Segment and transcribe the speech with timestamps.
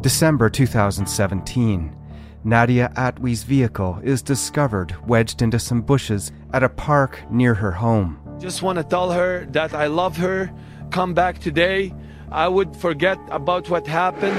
[0.00, 1.96] December 2017.
[2.44, 8.16] Nadia Atwee's vehicle is discovered wedged into some bushes at a park near her home.
[8.38, 10.52] Just want to tell her that I love her.
[10.90, 11.92] Come back today.
[12.30, 14.38] I would forget about what happened.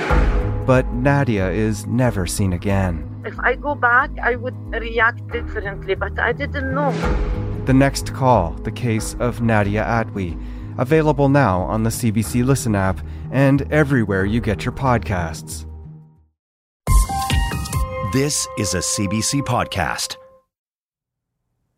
[0.66, 3.06] But Nadia is never seen again.
[3.26, 6.92] If I go back, I would react differently, but I didn't know.
[7.66, 10.40] The next call, the case of Nadia Atwee,
[10.80, 13.00] available now on the CBC Listen app
[13.32, 15.66] and everywhere you get your podcasts.
[18.14, 20.16] This is a CBC podcast.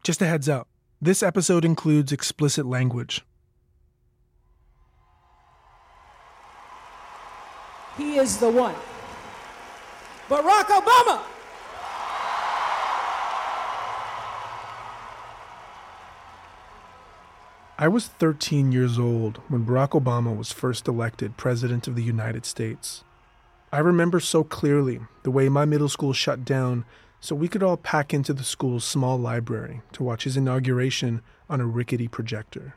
[0.03, 0.67] Just a heads up
[1.01, 3.25] this episode includes explicit language.
[7.97, 8.75] He is the one.
[10.29, 11.23] Barack Obama!
[17.81, 22.45] I was 13 years old when Barack Obama was first elected President of the United
[22.45, 23.03] States.
[23.71, 26.85] I remember so clearly the way my middle school shut down
[27.19, 31.59] so we could all pack into the school's small library to watch his inauguration on
[31.59, 32.75] a rickety projector.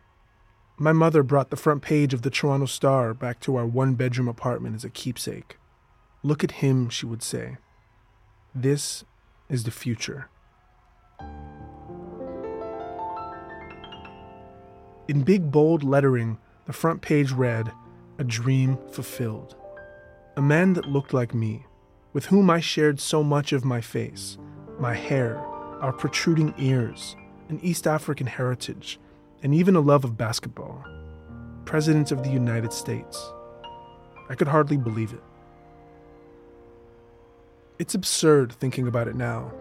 [0.79, 4.27] My mother brought the front page of the Toronto Star back to our one bedroom
[4.27, 5.59] apartment as a keepsake.
[6.23, 7.59] Look at him, she would say.
[8.55, 9.05] This
[9.51, 10.31] is the future.
[15.07, 17.71] In big bold lettering, the front page read,
[18.19, 19.55] A Dream Fulfilled.
[20.39, 21.67] A man that looked like me,
[22.15, 24.39] with whom I shared so much of my face,
[24.81, 25.37] my hair,
[25.83, 27.17] our protruding ears,
[27.51, 28.99] an East African heritage,
[29.43, 30.83] and even a love of basketball.
[31.67, 33.31] President of the United States.
[34.31, 35.23] I could hardly believe it.
[37.79, 39.53] It's absurd thinking about it now.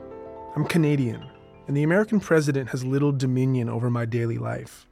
[0.56, 1.30] I'm Canadian,
[1.68, 4.88] and the American president has little dominion over my daily life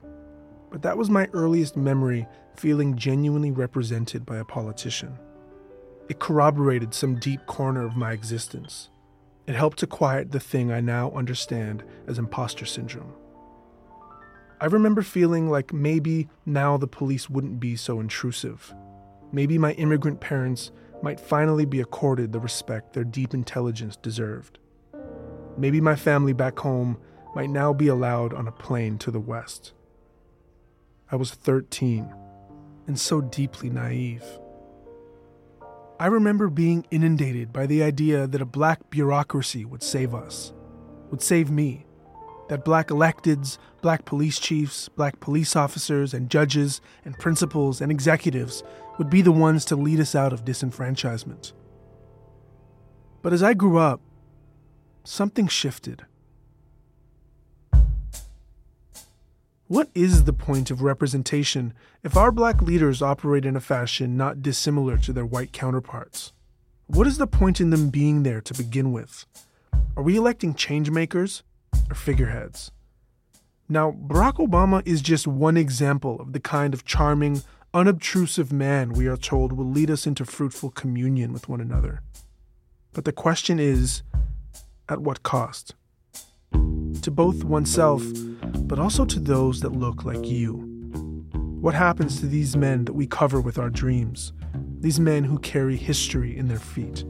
[0.71, 5.19] but that was my earliest memory feeling genuinely represented by a politician.
[6.09, 8.89] It corroborated some deep corner of my existence.
[9.47, 13.13] It helped to quiet the thing I now understand as imposter syndrome.
[14.59, 18.73] I remember feeling like maybe now the police wouldn't be so intrusive.
[19.31, 24.59] Maybe my immigrant parents might finally be accorded the respect their deep intelligence deserved.
[25.57, 26.97] Maybe my family back home
[27.35, 29.73] might now be allowed on a plane to the west.
[31.11, 32.13] I was 13
[32.87, 34.23] and so deeply naive.
[35.99, 40.53] I remember being inundated by the idea that a black bureaucracy would save us,
[41.11, 41.85] would save me,
[42.47, 48.63] that black electeds, black police chiefs, black police officers, and judges, and principals, and executives
[48.97, 51.53] would be the ones to lead us out of disenfranchisement.
[53.21, 54.01] But as I grew up,
[55.03, 56.05] something shifted.
[59.71, 61.73] What is the point of representation
[62.03, 66.33] if our black leaders operate in a fashion not dissimilar to their white counterparts?
[66.87, 69.25] What is the point in them being there to begin with?
[69.95, 71.43] Are we electing changemakers
[71.89, 72.73] or figureheads?
[73.69, 77.41] Now, Barack Obama is just one example of the kind of charming,
[77.73, 82.01] unobtrusive man we are told will lead us into fruitful communion with one another.
[82.91, 84.03] But the question is
[84.89, 85.75] at what cost?
[86.51, 88.03] To both oneself
[88.53, 90.67] but also to those that look like you.
[91.61, 94.33] What happens to these men that we cover with our dreams?
[94.79, 97.03] These men who carry history in their feet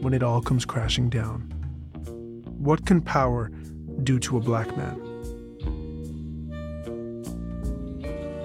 [0.00, 1.40] when it all comes crashing down?
[2.58, 3.50] What can power
[4.04, 5.00] do to a black man?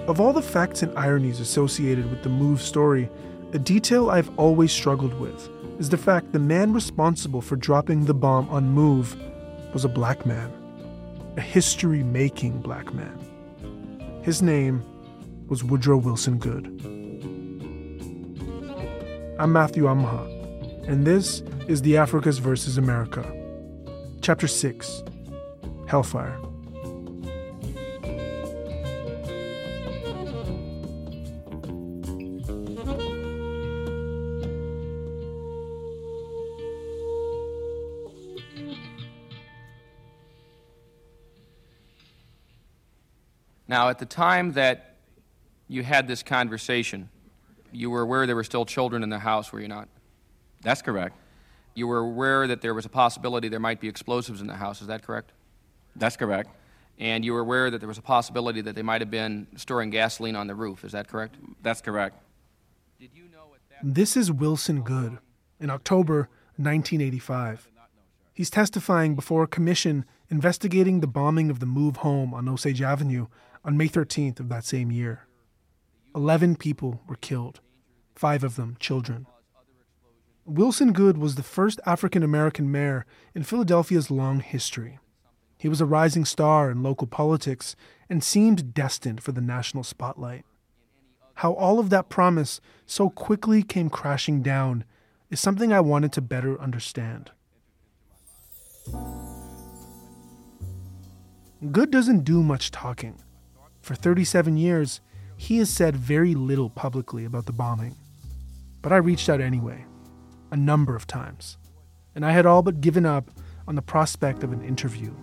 [0.08, 3.08] Of all the facts and ironies associated with the Move story,
[3.52, 5.48] a detail I've always struggled with
[5.78, 9.16] is the fact the man responsible for dropping the bomb on Move
[9.72, 10.55] was a black man
[11.36, 14.20] a history making black man.
[14.22, 14.82] His name
[15.48, 16.66] was Woodrow Wilson Goode.
[19.38, 23.30] I'm Matthew Amha, and this is The Africas versus America,
[24.22, 25.02] Chapter 6
[25.86, 26.38] Hellfire.
[43.68, 44.96] Now, at the time that
[45.68, 47.08] you had this conversation,
[47.72, 49.88] you were aware there were still children in the house, were you not?
[50.62, 51.16] That's correct.
[51.74, 54.80] You were aware that there was a possibility there might be explosives in the house,
[54.80, 55.32] is that correct?
[55.96, 56.50] That's correct.
[56.98, 59.90] And you were aware that there was a possibility that they might have been storing
[59.90, 61.36] gasoline on the roof, is that correct?
[61.62, 62.16] That's correct.
[62.98, 65.18] Did you know This is Wilson Goode
[65.60, 67.68] in October 1985.
[68.32, 73.26] He's testifying before a commission investigating the bombing of the Move home on Osage Avenue
[73.66, 75.26] on May 13th of that same year.
[76.14, 77.60] Eleven people were killed,
[78.14, 79.26] five of them children.
[80.46, 83.04] Wilson Goode was the first African American mayor
[83.34, 85.00] in Philadelphia's long history.
[85.58, 87.74] He was a rising star in local politics
[88.08, 90.44] and seemed destined for the national spotlight.
[91.34, 94.84] How all of that promise so quickly came crashing down
[95.28, 97.32] is something I wanted to better understand.
[101.72, 103.20] Goode doesn't do much talking.
[103.86, 105.00] For 37 years,
[105.36, 107.94] he has said very little publicly about the bombing.
[108.82, 109.86] But I reached out anyway,
[110.50, 111.56] a number of times,
[112.12, 113.30] and I had all but given up
[113.68, 115.14] on the prospect of an interview.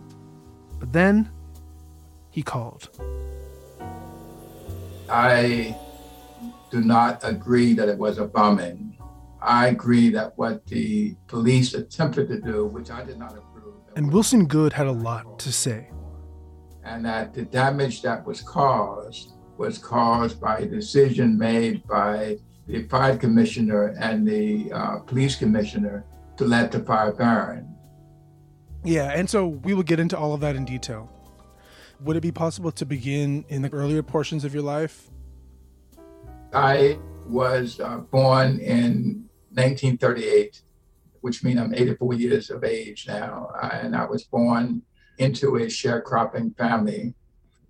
[0.80, 1.30] But then,
[2.30, 2.90] he called.
[5.10, 5.78] I
[6.72, 8.98] do not agree that it was a bombing.
[9.42, 13.74] I agree that what the police attempted to do, which I did not approve.
[13.98, 15.90] And Wilson Goode had a lot to say.
[16.84, 22.38] And that the damage that was caused was caused by a decision made by
[22.68, 26.06] the fire commissioner and the uh, police commissioner
[26.38, 27.74] to let the fire burn.
[28.84, 31.10] Yeah, and so we will get into all of that in detail.
[32.02, 35.10] Would it be possible to begin in the earlier portions of your life?
[36.54, 40.62] I was uh, born in 1938,
[41.22, 43.50] which means I'm 84 years of age now.
[43.62, 44.82] And I was born
[45.18, 47.14] into a sharecropping family,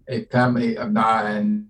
[0.07, 1.67] a family of nine.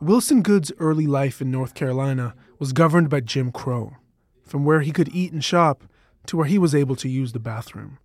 [0.00, 3.96] Wilson Goode's early life in North Carolina was governed by Jim Crow,
[4.42, 5.84] from where he could eat and shop
[6.26, 7.98] to where he was able to use the bathroom.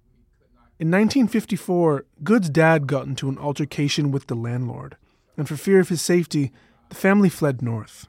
[0.79, 4.95] In 1954, Goode's dad got into an altercation with the landlord,
[5.35, 6.53] and for fear of his safety,
[6.87, 8.07] the family fled north.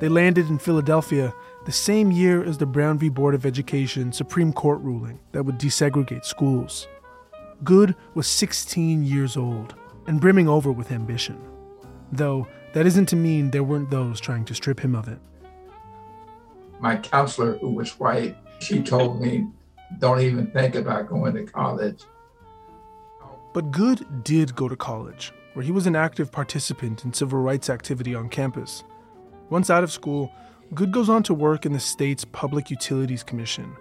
[0.00, 1.32] They landed in Philadelphia
[1.64, 3.08] the same year as the Brown v.
[3.08, 6.86] Board of Education Supreme Court ruling that would desegregate schools.
[7.62, 9.74] Goode was 16 years old
[10.06, 11.40] and brimming over with ambition,
[12.12, 15.18] though that isn't to mean there weren't those trying to strip him of it.
[16.80, 19.46] My counselor, who was white, she told me,
[19.98, 22.02] don't even think about going to college.
[23.54, 27.70] But Goode did go to college, where he was an active participant in civil rights
[27.70, 28.82] activity on campus.
[29.48, 30.32] Once out of school,
[30.72, 33.76] Goode goes on to work in the state's Public Utilities Commission.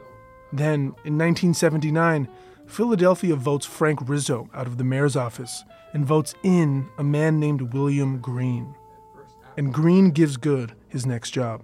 [0.51, 2.27] Then, in 1979,
[2.67, 5.63] Philadelphia votes Frank Rizzo out of the mayor's office
[5.93, 8.75] and votes in a man named William Green.
[9.57, 11.63] And Green gives Goode his next job.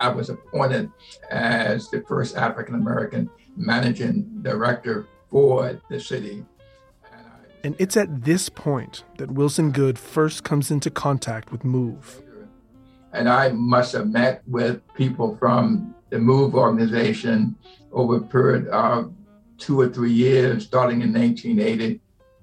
[0.00, 0.90] I was appointed
[1.30, 6.44] as the first African American managing director for the city.
[7.62, 12.20] And it's at this point that Wilson Goode first comes into contact with MOVE.
[13.14, 17.56] And I must have met with people from the MOVE organization
[17.92, 19.12] over a period of
[19.56, 22.00] two or three years, starting in 1980.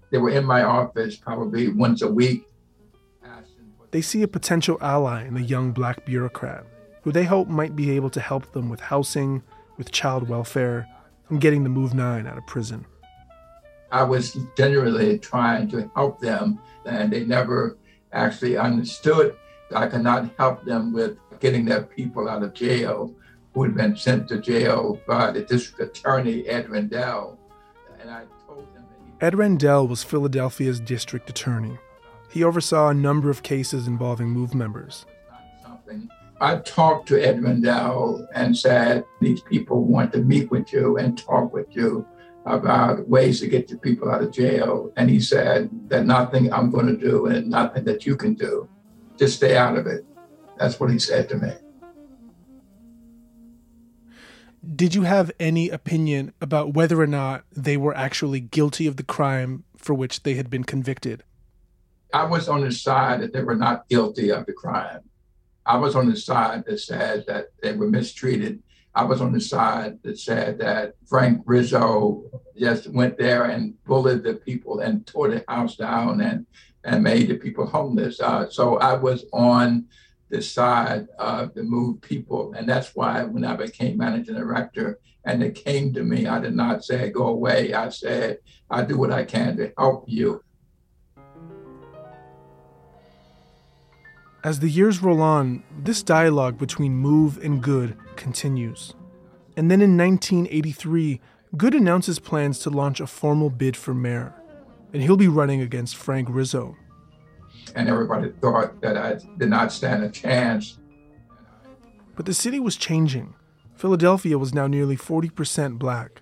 [0.09, 2.45] They were in my office probably once a week.
[3.91, 6.65] They see a potential ally in the young black bureaucrat
[7.01, 9.43] who they hope might be able to help them with housing,
[9.77, 10.87] with child welfare,
[11.29, 12.85] and getting the Move 9 out of prison.
[13.91, 17.77] I was generally trying to help them, and they never
[18.13, 19.35] actually understood
[19.73, 23.13] I could not help them with getting their people out of jail
[23.53, 27.37] who had been sent to jail by the district attorney, Ed Rendell.
[27.99, 28.85] And I told them
[29.19, 31.77] Ed Rendell was Philadelphia's district attorney.
[32.31, 35.05] He oversaw a number of cases involving MOVE members.
[36.39, 41.15] I talked to Ed Rendell and said, These people want to meet with you and
[41.15, 42.07] talk with you
[42.45, 44.91] about ways to get the people out of jail.
[44.97, 48.67] And he said that nothing I'm going to do and nothing that you can do.
[49.21, 50.03] Just stay out of it.
[50.57, 51.51] That's what he said to me.
[54.75, 59.03] Did you have any opinion about whether or not they were actually guilty of the
[59.03, 61.23] crime for which they had been convicted?
[62.11, 65.01] I was on the side that they were not guilty of the crime.
[65.67, 68.63] I was on the side that said that they were mistreated.
[68.95, 72.23] I was on the side that said that Frank Rizzo
[72.57, 76.47] just went there and bullied the people and tore the house down and,
[76.83, 78.19] and made the people homeless.
[78.19, 79.85] Uh, so I was on
[80.29, 82.53] the side of the MOVE people.
[82.53, 86.55] And that's why when I became managing director and it came to me, I did
[86.55, 87.73] not say, go away.
[87.73, 90.43] I said, I do what I can to help you.
[94.43, 98.95] As the years roll on, this dialogue between Move and Goode continues.
[99.55, 101.21] And then in 1983,
[101.57, 104.33] Goode announces plans to launch a formal bid for mayor,
[104.93, 106.75] and he'll be running against Frank Rizzo.
[107.75, 110.77] And everybody thought that I did not stand a chance.
[112.15, 113.33] But the city was changing.
[113.75, 116.21] Philadelphia was now nearly 40% black.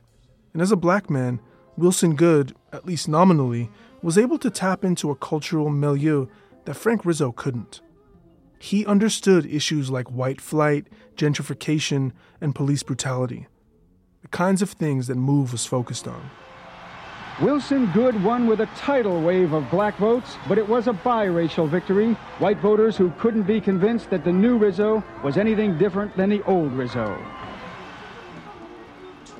[0.53, 1.41] And as a black man,
[1.77, 3.69] Wilson Goode, at least nominally,
[4.01, 6.27] was able to tap into a cultural milieu
[6.65, 7.81] that Frank Rizzo couldn't.
[8.59, 12.11] He understood issues like white flight, gentrification,
[12.41, 13.47] and police brutality,
[14.21, 16.29] the kinds of things that MOVE was focused on.
[17.41, 21.69] Wilson Goode won with a tidal wave of black votes, but it was a biracial
[21.69, 22.11] victory.
[22.39, 26.43] White voters who couldn't be convinced that the new Rizzo was anything different than the
[26.43, 27.17] old Rizzo.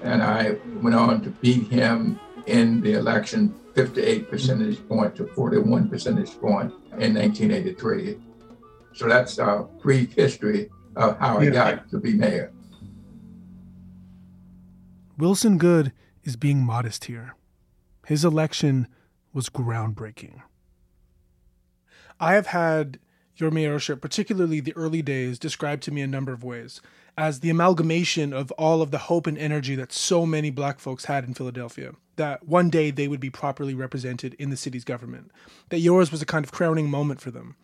[0.01, 5.89] And I went on to beat him in the election 58 percentage point to 41
[5.89, 8.17] percentage point in 1983.
[8.93, 12.53] So that's a brief history of how I got to be mayor.
[15.17, 15.91] Wilson Goode
[16.23, 17.35] is being modest here.
[18.09, 18.87] His election
[19.33, 20.41] was groundbreaking.
[22.19, 22.97] I have had
[23.35, 26.81] your mayorship, particularly the early days, described to me a number of ways
[27.15, 31.05] as the amalgamation of all of the hope and energy that so many black folks
[31.05, 31.91] had in Philadelphia.
[32.15, 35.29] That one day they would be properly represented in the city's government.
[35.69, 37.57] That yours was a kind of crowning moment for them.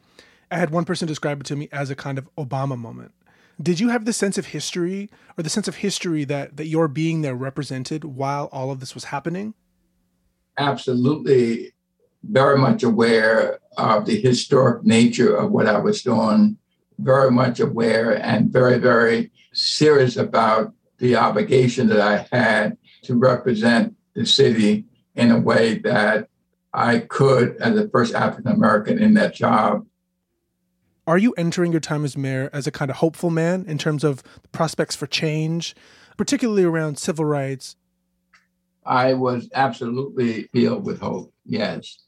[0.52, 3.14] I had one person describe it to me as a kind of Obama moment.
[3.60, 5.10] Did you have the sense of history
[5.40, 8.94] or the sense of history that, that your being there represented while all of this
[8.94, 9.56] was happening?
[10.57, 11.74] Absolutely
[12.24, 16.57] very much aware of the historic nature of what I was doing,
[17.00, 23.95] very much aware and very, very serious about the obligation that I had to represent
[24.13, 24.85] the city
[25.15, 26.29] in a way that
[26.74, 29.85] I could as the first African American in that job.
[31.07, 34.03] Are you entering your time as mayor as a kind of hopeful man in terms
[34.03, 35.75] of prospects for change,
[36.17, 37.75] particularly around civil rights
[38.86, 41.34] I was absolutely filled with hope.
[41.46, 42.04] Yes.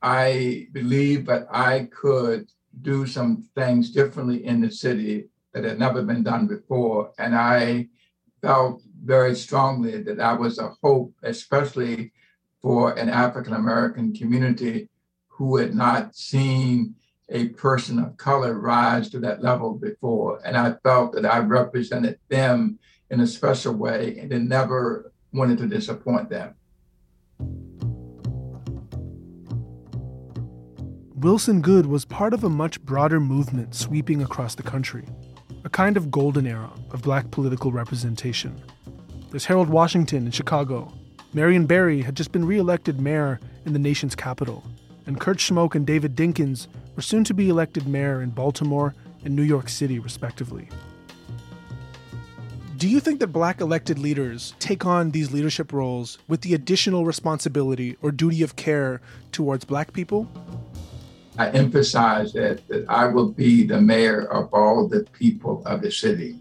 [0.00, 6.02] I believe that I could do some things differently in the city that had never
[6.02, 7.12] been done before.
[7.18, 7.88] And I
[8.40, 12.12] felt very strongly that that was a hope, especially
[12.60, 14.88] for an African American community
[15.28, 16.94] who had not seen
[17.28, 20.40] a person of color rise to that level before.
[20.44, 22.78] And I felt that I represented them
[23.10, 26.54] in a special way and it never wanted to disappoint them.
[31.16, 35.04] Wilson Goode was part of a much broader movement sweeping across the country,
[35.64, 38.60] a kind of golden era of black political representation.
[39.30, 40.92] There's Harold Washington in Chicago.
[41.32, 44.64] Marion Barry had just been reelected mayor in the nation's capital,
[45.06, 49.36] and Kurt Schmoke and David Dinkins were soon to be elected mayor in Baltimore and
[49.36, 50.68] New York City, respectively.
[52.82, 57.04] Do you think that black elected leaders take on these leadership roles with the additional
[57.04, 60.26] responsibility or duty of care towards black people?
[61.38, 65.92] I emphasize that, that I will be the mayor of all the people of the
[65.92, 66.40] city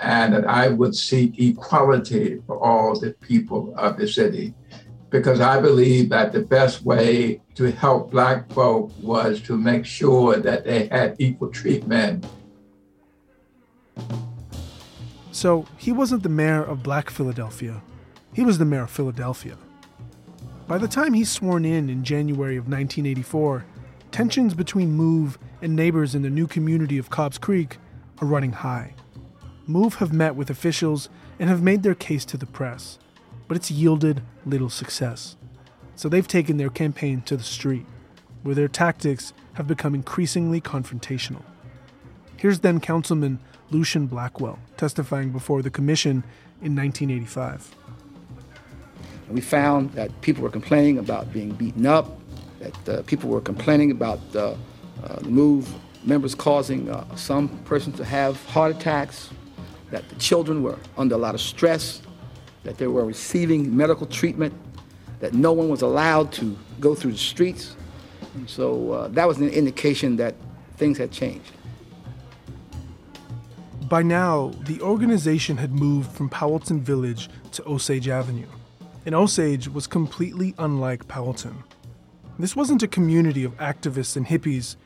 [0.00, 4.54] and that I would seek equality for all the people of the city
[5.10, 10.36] because I believe that the best way to help black folk was to make sure
[10.38, 12.24] that they had equal treatment
[15.34, 17.82] so he wasn't the mayor of Black Philadelphia,
[18.32, 19.56] he was the mayor of Philadelphia.
[20.68, 23.64] By the time he's sworn in in January of 1984,
[24.12, 27.78] tensions between MOVE and neighbors in the new community of Cobbs Creek
[28.22, 28.94] are running high.
[29.66, 31.08] MOVE have met with officials
[31.40, 33.00] and have made their case to the press,
[33.48, 35.36] but it's yielded little success.
[35.96, 37.86] So they've taken their campaign to the street,
[38.44, 41.42] where their tactics have become increasingly confrontational.
[42.36, 46.22] Here's then Councilman Lucien Blackwell, testifying before the commission
[46.62, 47.74] in 1985.
[49.30, 52.18] We found that people were complaining about being beaten up,
[52.60, 54.54] that uh, people were complaining about uh,
[55.02, 55.72] uh, the move
[56.04, 59.30] members causing uh, some persons to have heart attacks,
[59.90, 62.02] that the children were under a lot of stress,
[62.64, 64.52] that they were receiving medical treatment,
[65.20, 67.76] that no one was allowed to go through the streets.
[68.34, 70.34] And so uh, that was an indication that
[70.76, 71.52] things had changed.
[73.88, 78.46] By now, the organization had moved from Powelton Village to Osage Avenue,
[79.04, 81.64] and Osage was completely unlike Powelton.
[82.38, 84.76] This wasn't a community of activists and hippies,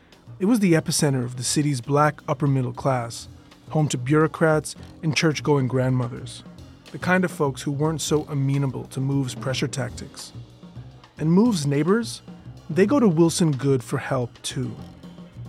[0.40, 3.28] it was the epicenter of the city's black upper middle class,
[3.70, 4.74] home to bureaucrats
[5.04, 6.42] and church going grandmothers,
[6.90, 10.32] the kind of folks who weren't so amenable to Move's pressure tactics.
[11.18, 12.22] And Move's neighbors,
[12.68, 14.74] they go to Wilson Goode for help too,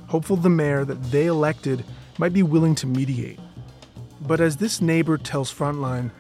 [0.06, 1.84] hopeful the mayor that they elected
[2.20, 3.40] might be willing to mediate.
[4.22, 6.12] But as this neighbor tells Frontline,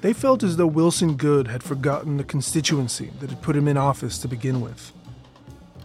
[0.00, 3.76] they felt as though Wilson Goode had forgotten the constituency that had put him in
[3.76, 4.92] office to begin with.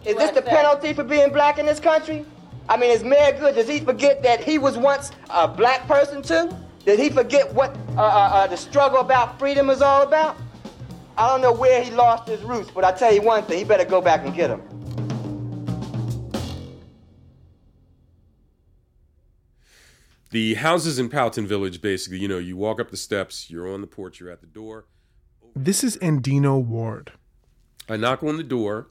[0.05, 2.25] Is this the penalty for being black in this country?
[2.69, 6.21] I mean, is Mayor Goode, does he forget that he was once a black person
[6.21, 6.49] too?
[6.85, 10.37] Did he forget what uh, uh, uh, the struggle about freedom is all about?
[11.17, 13.63] I don't know where he lost his roots, but I tell you one thing, he
[13.65, 14.61] better go back and get them.
[20.29, 23.81] The houses in Powelton Village, basically, you know, you walk up the steps, you're on
[23.81, 24.85] the porch, you're at the door.
[25.55, 27.13] This is Andino Ward.
[27.87, 28.89] I knock on the door.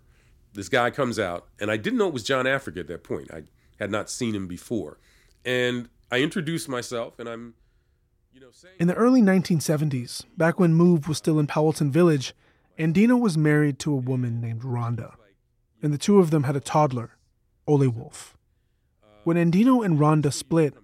[0.55, 3.31] This guy comes out, and I didn't know it was John Africa at that point.
[3.33, 3.43] I
[3.79, 4.99] had not seen him before.
[5.45, 7.55] And I introduce myself, and I'm,
[8.33, 8.75] you know, saying.
[8.81, 12.35] In the early 1970s, back when Move was still in Powelton Village,
[12.79, 15.15] Andino was married to a woman named Rhonda,
[15.83, 17.17] and the two of them had a toddler,
[17.67, 18.37] Ole Wolf.
[19.25, 20.75] When Andino and Rhonda split,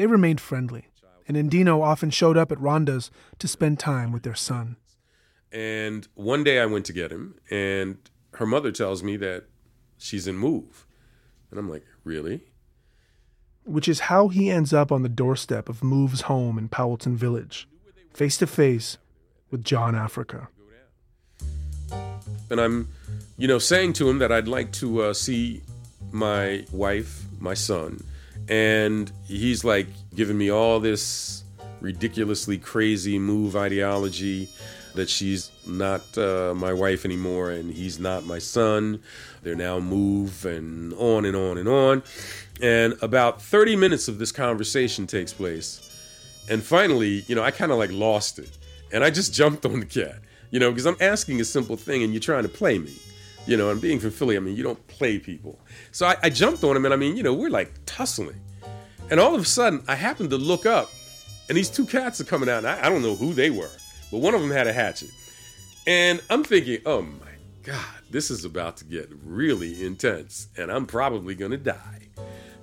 [0.00, 0.86] they remained friendly,
[1.28, 4.76] and Andino often showed up at Rhonda's to spend time with their son.
[5.52, 7.98] And one day I went to get him, and
[8.36, 9.44] her mother tells me that
[9.98, 10.86] she's in Move.
[11.50, 12.44] And I'm like, really?
[13.64, 17.68] Which is how he ends up on the doorstep of Move's home in Powelton Village,
[18.14, 18.96] face to face
[19.50, 20.48] with John Africa.
[22.48, 22.88] And I'm,
[23.36, 25.60] you know, saying to him that I'd like to uh, see
[26.10, 28.02] my wife, my son.
[28.48, 31.44] And he's like giving me all this
[31.80, 34.48] ridiculously crazy move ideology
[34.94, 39.02] that she's not uh, my wife anymore and he's not my son.
[39.42, 42.02] They're now move and on and on and on.
[42.60, 45.86] And about 30 minutes of this conversation takes place.
[46.48, 48.50] And finally, you know, I kind of like lost it.
[48.92, 50.18] And I just jumped on the cat,
[50.50, 52.92] you know, because I'm asking a simple thing and you're trying to play me.
[53.46, 55.58] You know, and being from Philly, I mean, you don't play people.
[55.92, 58.40] So I, I jumped on him and I mean, you know, we're like tussling.
[59.10, 60.90] And all of a sudden, I happened to look up
[61.48, 62.58] and these two cats are coming out.
[62.58, 63.70] And I, I don't know who they were,
[64.12, 65.10] but one of them had a hatchet.
[65.86, 67.32] And I'm thinking, oh my
[67.62, 72.08] God, this is about to get really intense and I'm probably going to die.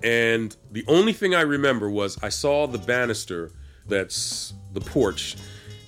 [0.04, 3.52] And the only thing I remember was I saw the banister
[3.88, 5.36] that's the porch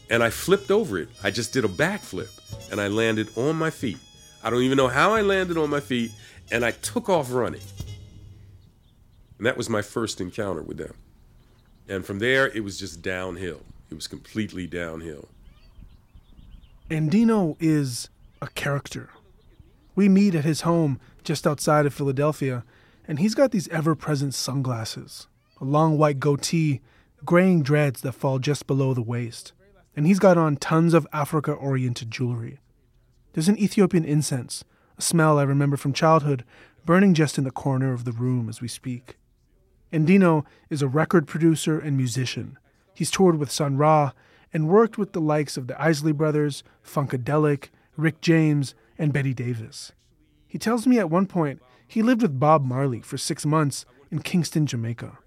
[0.10, 1.10] and I flipped over it.
[1.24, 2.29] I just did a backflip
[2.72, 4.00] and I landed on my feet.
[4.43, 6.12] I don't even know how I landed on my feet
[6.51, 7.62] and I took off running.
[9.38, 10.93] And that was my first encounter with them.
[11.88, 13.62] And from there, it was just downhill.
[13.89, 15.29] It was completely downhill.
[16.89, 18.10] Andino is
[18.41, 19.10] a character.
[19.95, 22.63] We meet at his home just outside of Philadelphia,
[23.08, 25.28] and he's got these ever present sunglasses,
[25.60, 26.82] a long white goatee,
[27.25, 29.52] graying dreads that fall just below the waist,
[29.95, 32.60] and he's got on tons of Africa oriented jewelry.
[33.33, 34.63] There's an Ethiopian incense,
[34.97, 36.43] a smell I remember from childhood,
[36.85, 39.17] burning just in the corner of the room as we speak.
[39.93, 42.57] Andino is a record producer and musician.
[42.93, 44.11] He's toured with Sun Ra
[44.53, 49.91] and worked with the likes of the Isley Brothers, Funkadelic, Rick James, and Betty Davis.
[50.47, 54.19] He tells me at one point he lived with Bob Marley for six months in
[54.19, 55.17] Kingston, Jamaica.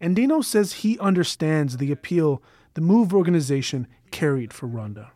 [0.00, 2.42] Andino says he understands the appeal
[2.74, 5.08] the MOVE organization carried for Rhonda.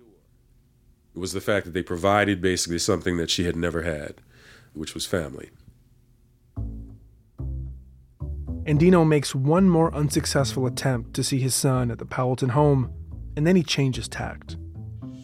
[1.15, 4.15] It was the fact that they provided basically something that she had never had,
[4.73, 5.51] which was family.
[8.65, 12.93] Andino makes one more unsuccessful attempt to see his son at the Powelton home,
[13.37, 14.57] and then he changes tact.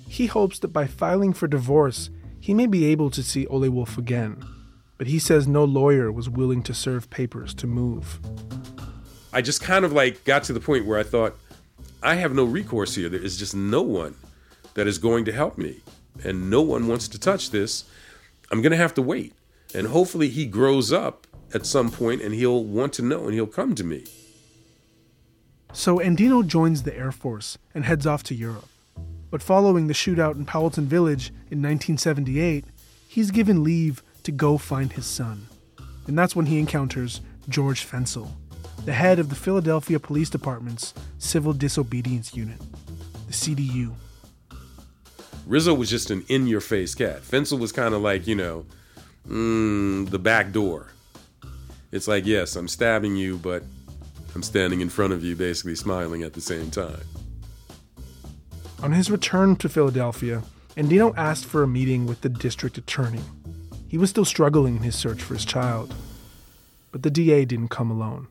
[0.08, 3.98] He hopes that by filing for divorce, he may be able to see Ole Wolf
[3.98, 4.42] again,
[4.98, 8.18] but he says no lawyer was willing to serve papers to move.
[9.32, 11.36] I just kind of like got to the point where I thought,
[12.02, 13.08] I have no recourse here.
[13.08, 14.16] There is just no one
[14.76, 15.80] that is going to help me,
[16.22, 17.84] and no one wants to touch this.
[18.52, 19.32] I'm going to have to wait.
[19.74, 23.46] And hopefully he grows up at some point and he'll want to know and he'll
[23.46, 24.04] come to me.
[25.72, 28.68] So Andino joins the Air Force and heads off to Europe.
[29.30, 32.64] But following the shootout in Powelton Village in 1978,
[33.08, 35.48] he's given leave to go find his son.
[36.06, 38.30] And that's when he encounters George Fencl,
[38.84, 42.58] the head of the Philadelphia Police Department's Civil Disobedience Unit,
[43.26, 43.92] the CDU.
[45.46, 47.22] Rizzo was just an in your face cat.
[47.22, 48.66] Fencl was kind of like, you know,
[49.28, 50.88] mm, the back door.
[51.92, 53.62] It's like, yes, I'm stabbing you, but
[54.34, 57.00] I'm standing in front of you, basically smiling at the same time.
[58.82, 60.42] On his return to Philadelphia,
[60.76, 63.22] Andino asked for a meeting with the district attorney.
[63.88, 65.94] He was still struggling in his search for his child.
[66.90, 68.26] But the DA didn't come alone.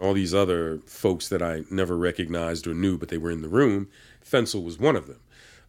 [0.00, 3.48] All these other folks that I never recognized or knew, but they were in the
[3.48, 3.88] room,
[4.28, 5.20] Fencl was one of them.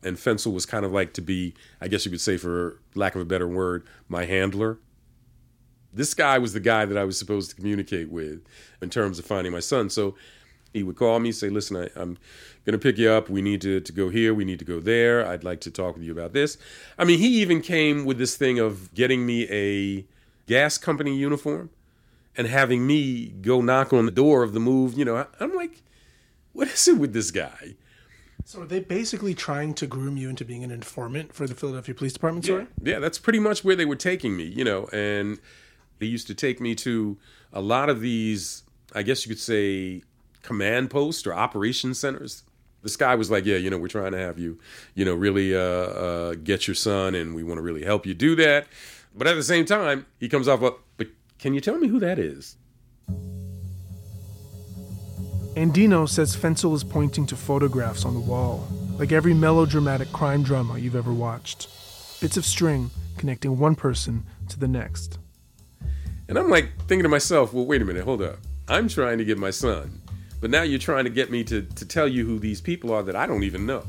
[0.05, 3.15] And Fencl was kind of like to be, I guess you could say, for lack
[3.15, 4.79] of a better word, my handler.
[5.93, 8.41] This guy was the guy that I was supposed to communicate with
[8.81, 9.89] in terms of finding my son.
[9.89, 10.15] So
[10.73, 12.17] he would call me, say, Listen, I, am
[12.65, 13.29] going to pick you up.
[13.29, 14.33] We need to, to go here.
[14.33, 15.25] We need to go there.
[15.25, 16.57] I'd like to talk with you about this.
[16.97, 20.05] I mean, he even came with this thing of getting me a
[20.47, 21.69] gas company uniform
[22.35, 24.97] and having me go knock on the door of the move.
[24.97, 25.83] You know, I'm like,
[26.53, 27.75] what is it with this guy?
[28.45, 31.95] So are they basically trying to groom you into being an informant for the Philadelphia
[31.95, 32.67] Police Department, sorry?
[32.83, 35.39] Yeah, yeah, that's pretty much where they were taking me, you know, and
[35.99, 37.17] they used to take me to
[37.53, 40.03] a lot of these I guess you could say,
[40.41, 42.43] command posts or operation centers.
[42.83, 44.59] This guy was like, "Yeah, you know, we're trying to have you,
[44.93, 48.13] you know, really uh, uh, get your son, and we want to really help you
[48.13, 48.67] do that."
[49.15, 51.07] But at the same time, he comes off, well, "But
[51.39, 52.57] can you tell me who that is?"
[55.55, 60.79] Andino says Fencl is pointing to photographs on the wall, like every melodramatic crime drama
[60.79, 61.67] you've ever watched.
[62.19, 65.19] Bits of string connecting one person to the next.
[66.27, 68.39] And I'm like thinking to myself, well, wait a minute, hold up.
[68.67, 70.01] I'm trying to get my son,
[70.41, 73.03] but now you're trying to get me to, to tell you who these people are
[73.03, 73.85] that I don't even know.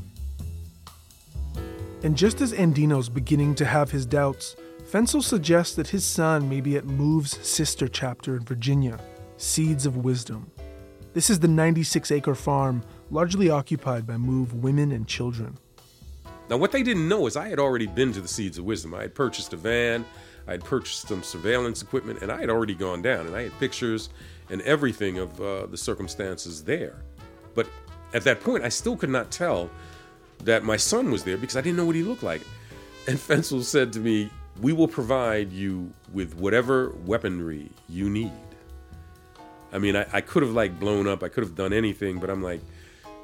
[2.03, 4.55] And just as Andino's beginning to have his doubts,
[4.91, 8.99] Fencl suggests that his son may be at MOVE's sister chapter in Virginia,
[9.37, 10.51] Seeds of Wisdom.
[11.15, 15.57] This is the 96 acre farm largely occupied by MOVE women and children.
[16.49, 18.93] Now, what they didn't know is I had already been to the Seeds of Wisdom.
[18.93, 20.03] I had purchased a van,
[20.45, 23.57] I had purchased some surveillance equipment, and I had already gone down, and I had
[23.59, 24.09] pictures
[24.49, 26.97] and everything of uh, the circumstances there.
[27.53, 27.69] But
[28.13, 29.69] at that point, I still could not tell
[30.43, 32.41] that my son was there because I didn't know what he looked like.
[33.07, 38.33] And Fencl said to me, We will provide you with whatever weaponry you need.
[39.75, 42.29] I mean, I, I could have like blown up, I could have done anything, but
[42.29, 42.61] I'm like,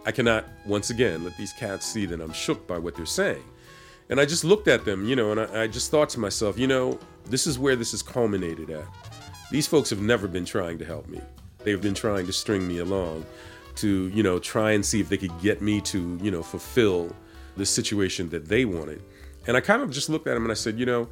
[0.05, 3.43] I cannot, once again, let these cats see that I'm shook by what they're saying.
[4.09, 6.59] And I just looked at them, you know, and I, I just thought to myself,
[6.59, 8.83] you know, this is where this is culminated at.
[9.49, 11.21] These folks have never been trying to help me.
[11.59, 13.25] They've been trying to string me along
[13.75, 17.15] to, you know, try and see if they could get me to, you know, fulfill
[17.55, 19.01] the situation that they wanted.
[19.47, 21.07] And I kind of just looked at them and I said, you know,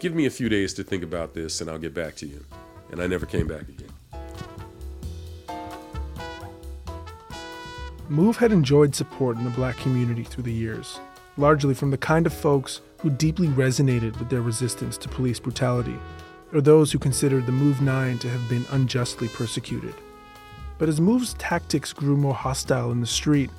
[0.00, 2.44] give me a few days to think about this and I'll get back to you.
[2.90, 3.93] And I never came back again.
[8.08, 11.00] Move had enjoyed support in the black community through the years,
[11.38, 15.96] largely from the kind of folks who deeply resonated with their resistance to police brutality,
[16.52, 19.94] or those who considered the Move 9 to have been unjustly persecuted.
[20.76, 23.50] But as Move's tactics grew more hostile in the street,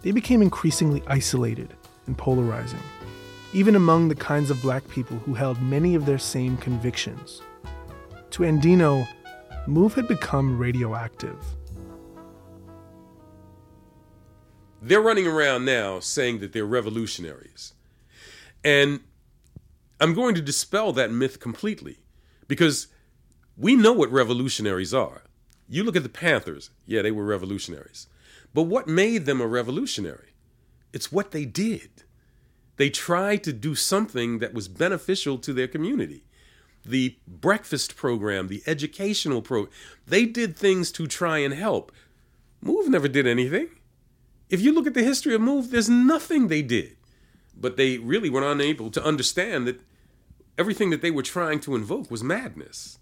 [0.00, 1.72] they became increasingly isolated
[2.06, 2.82] and polarizing,
[3.52, 7.40] even among the kinds of black people who held many of their same convictions.
[8.32, 9.06] To Andino,
[9.68, 11.38] Move had become radioactive.
[14.84, 17.72] They're running around now saying that they're revolutionaries.
[18.64, 19.00] And
[20.00, 22.00] I'm going to dispel that myth completely
[22.48, 22.88] because
[23.56, 25.22] we know what revolutionaries are.
[25.68, 28.08] You look at the Panthers, yeah, they were revolutionaries.
[28.52, 30.34] But what made them a revolutionary?
[30.92, 32.02] It's what they did.
[32.76, 36.24] They tried to do something that was beneficial to their community.
[36.84, 39.72] The breakfast program, the educational program,
[40.04, 41.92] they did things to try and help.
[42.60, 43.68] Move never did anything.
[44.52, 46.98] If you look at the history of Move, there's nothing they did.
[47.58, 49.80] But they really were unable to understand that
[50.58, 52.98] everything that they were trying to invoke was madness.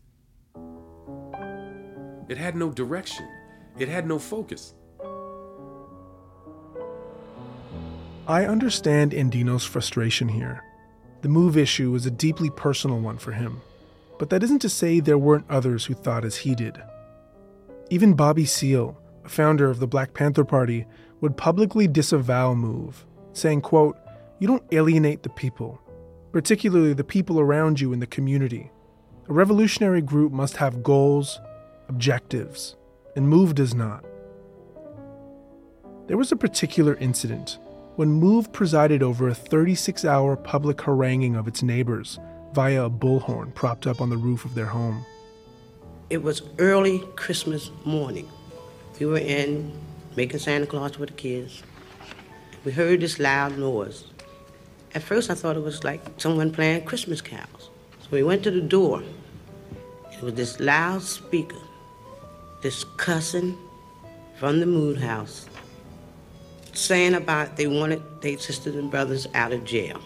[2.29, 3.29] It had no direction,
[3.77, 4.75] it had no focus.
[8.29, 10.63] I understand Andino's frustration here.
[11.23, 13.61] The move issue was a deeply personal one for him,
[14.21, 16.81] but that isn't to say there weren't others who thought as he did.
[17.91, 20.87] Even Bobby Seale, a founder of the Black Panther Party,
[21.21, 23.97] would publicly disavow MOVE, saying, quote,
[24.39, 25.81] You don't alienate the people,
[26.33, 28.71] particularly the people around you in the community.
[29.29, 31.41] A revolutionary group must have goals,
[31.89, 32.77] objectives,
[33.17, 34.05] and MOVE does not.
[36.07, 37.59] There was a particular incident
[37.97, 42.19] when MOVE presided over a 36 hour public haranguing of its neighbors
[42.53, 45.05] via a bullhorn propped up on the roof of their home.
[46.09, 48.29] It was early Christmas morning.
[48.99, 49.73] We were in
[50.17, 51.63] making Santa Claus with the kids.
[52.65, 54.05] We heard this loud noise.
[54.95, 57.71] At first, I thought it was like someone playing Christmas carols.
[58.03, 59.03] So we went to the door.
[60.13, 61.61] It was this loud speaker,
[62.63, 63.57] this cussing
[64.39, 65.47] from the mood house,
[66.73, 70.01] saying about they wanted their sisters and brothers out of jail.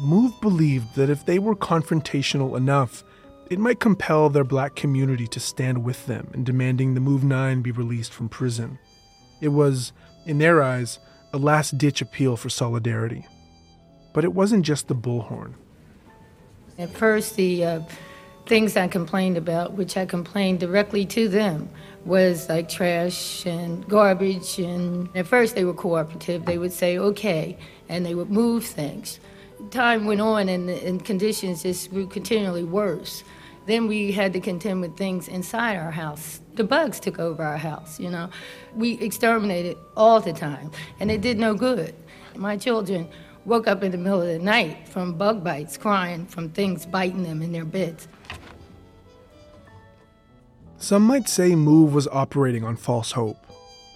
[0.00, 3.04] Move believed that if they were confrontational enough,
[3.52, 7.60] it might compel their black community to stand with them in demanding the Move 9
[7.60, 8.78] be released from prison.
[9.42, 9.92] It was,
[10.24, 10.98] in their eyes,
[11.34, 13.26] a last ditch appeal for solidarity.
[14.14, 15.52] But it wasn't just the bullhorn.
[16.78, 17.80] At first, the uh,
[18.46, 21.68] things I complained about, which I complained directly to them,
[22.06, 24.58] was like trash and garbage.
[24.60, 26.46] And at first, they were cooperative.
[26.46, 27.58] They would say, okay,
[27.90, 29.20] and they would move things.
[29.70, 33.22] Time went on, and, and conditions just grew continually worse.
[33.66, 36.40] Then we had to contend with things inside our house.
[36.54, 38.28] The bugs took over our house, you know.
[38.74, 40.70] We exterminated all the time,
[41.00, 41.94] and it did no good.
[42.34, 43.08] My children
[43.44, 47.22] woke up in the middle of the night from bug bites, crying from things biting
[47.22, 48.08] them in their beds.
[50.78, 53.38] Some might say Move was operating on false hope.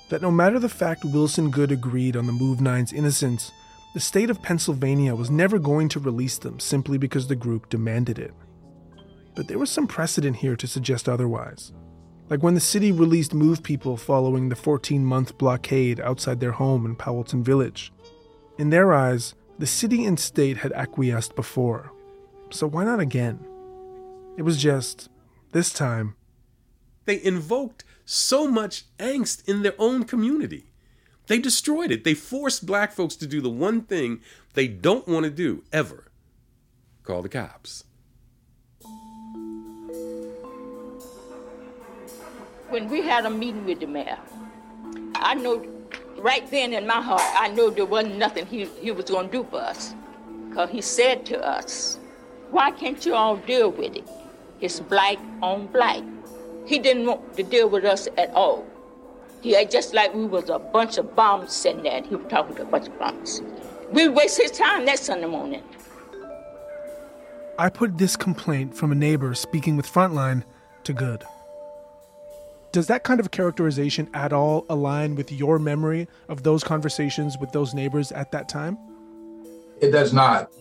[0.09, 3.51] That no matter the fact Wilson Goode agreed on the Move Nine's innocence,
[3.93, 8.19] the state of Pennsylvania was never going to release them simply because the group demanded
[8.19, 8.33] it.
[9.37, 11.73] But there was some precedent here to suggest otherwise.
[12.29, 16.85] Like when the city released Move people following the 14 month blockade outside their home
[16.85, 17.93] in Powelton Village.
[18.59, 21.93] In their eyes, the city and state had acquiesced before,
[22.51, 23.39] so why not again?
[24.37, 25.09] It was just,
[25.53, 26.17] this time,
[27.05, 30.73] they invoked so much angst in their own community.
[31.27, 32.05] They destroyed it.
[32.05, 34.21] They forced black folks to do the one thing
[34.55, 36.07] they don't want to do ever
[37.07, 37.85] call the cops.
[42.69, 44.19] When we had a meeting with the mayor,
[45.15, 45.65] I know
[46.19, 49.33] right then in my heart, I know there wasn't nothing he, he was going to
[49.33, 49.95] do for us.
[50.49, 51.99] Because he said to us,
[52.51, 54.09] Why can't you all deal with it?
[54.61, 56.03] It's black on black.
[56.67, 58.67] He didn't want to deal with us at all.
[59.43, 62.27] He had just like we was a bunch of bombs sitting there, and he was
[62.29, 63.43] talking to a bunch of bombs.
[63.93, 65.63] We waste his time that Sunday morning.
[67.59, 70.43] I put this complaint from a neighbor speaking with Frontline
[70.83, 71.25] to Goode.
[72.77, 77.51] Does that kind of characterization at all align with your memory of those conversations with
[77.51, 78.77] those neighbors at that time?
[79.81, 80.53] It does not.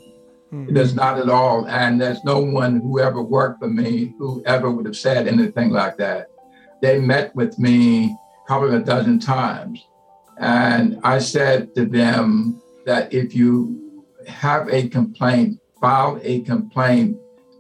[0.53, 0.69] Mm-hmm.
[0.69, 1.67] It does not at all.
[1.67, 5.71] And there's no one who ever worked for me who ever would have said anything
[5.71, 6.27] like that.
[6.81, 8.15] They met with me
[8.47, 9.85] probably a dozen times.
[10.39, 17.17] And I said to them that if you have a complaint, file a complaint,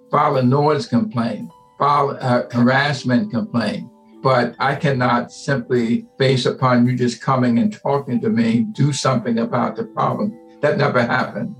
[0.09, 3.91] file a noise complaint, file a harassment complaint.
[4.25, 9.37] But I cannot simply, based upon you just coming and talking to me, do something
[9.37, 10.35] about the problem.
[10.61, 11.55] That never happened.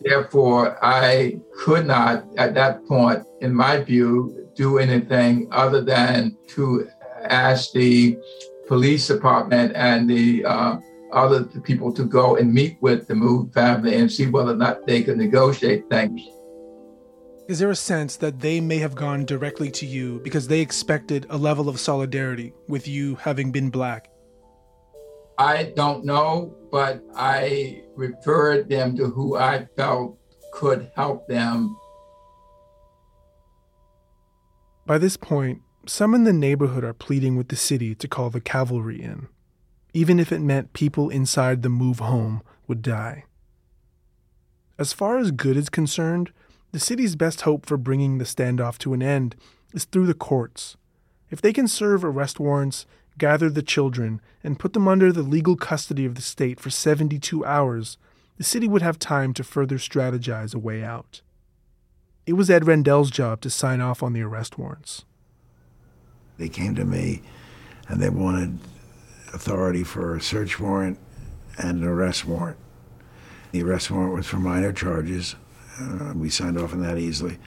[0.00, 6.88] Therefore, I could not, at that point, in my view, do anything other than to
[7.22, 8.18] ask the
[8.66, 10.78] police department and the uh,
[11.12, 14.88] other people to go and meet with the Move family and see whether or not
[14.88, 16.20] they could negotiate things.
[17.48, 21.26] Is there a sense that they may have gone directly to you because they expected
[21.30, 24.10] a level of solidarity with you having been black?
[25.38, 30.18] I don't know, but I referred them to who I felt
[30.52, 31.76] could help them.
[34.84, 38.40] By this point, some in the neighborhood are pleading with the city to call the
[38.40, 39.28] cavalry in,
[39.92, 43.24] even if it meant people inside the move home would die.
[44.78, 46.32] As far as Goode is concerned,
[46.72, 49.36] the city's best hope for bringing the standoff to an end
[49.72, 50.76] is through the courts.
[51.30, 52.86] If they can serve arrest warrants,
[53.18, 57.44] gather the children, and put them under the legal custody of the state for 72
[57.44, 57.98] hours,
[58.36, 61.22] the city would have time to further strategize a way out.
[62.26, 65.04] It was Ed Rendell's job to sign off on the arrest warrants.
[66.38, 67.22] They came to me
[67.88, 68.58] and they wanted
[69.32, 70.98] authority for a search warrant
[71.58, 72.58] and an arrest warrant.
[73.52, 75.36] The arrest warrant was for minor charges.
[75.80, 77.38] Uh, we signed off on that easily.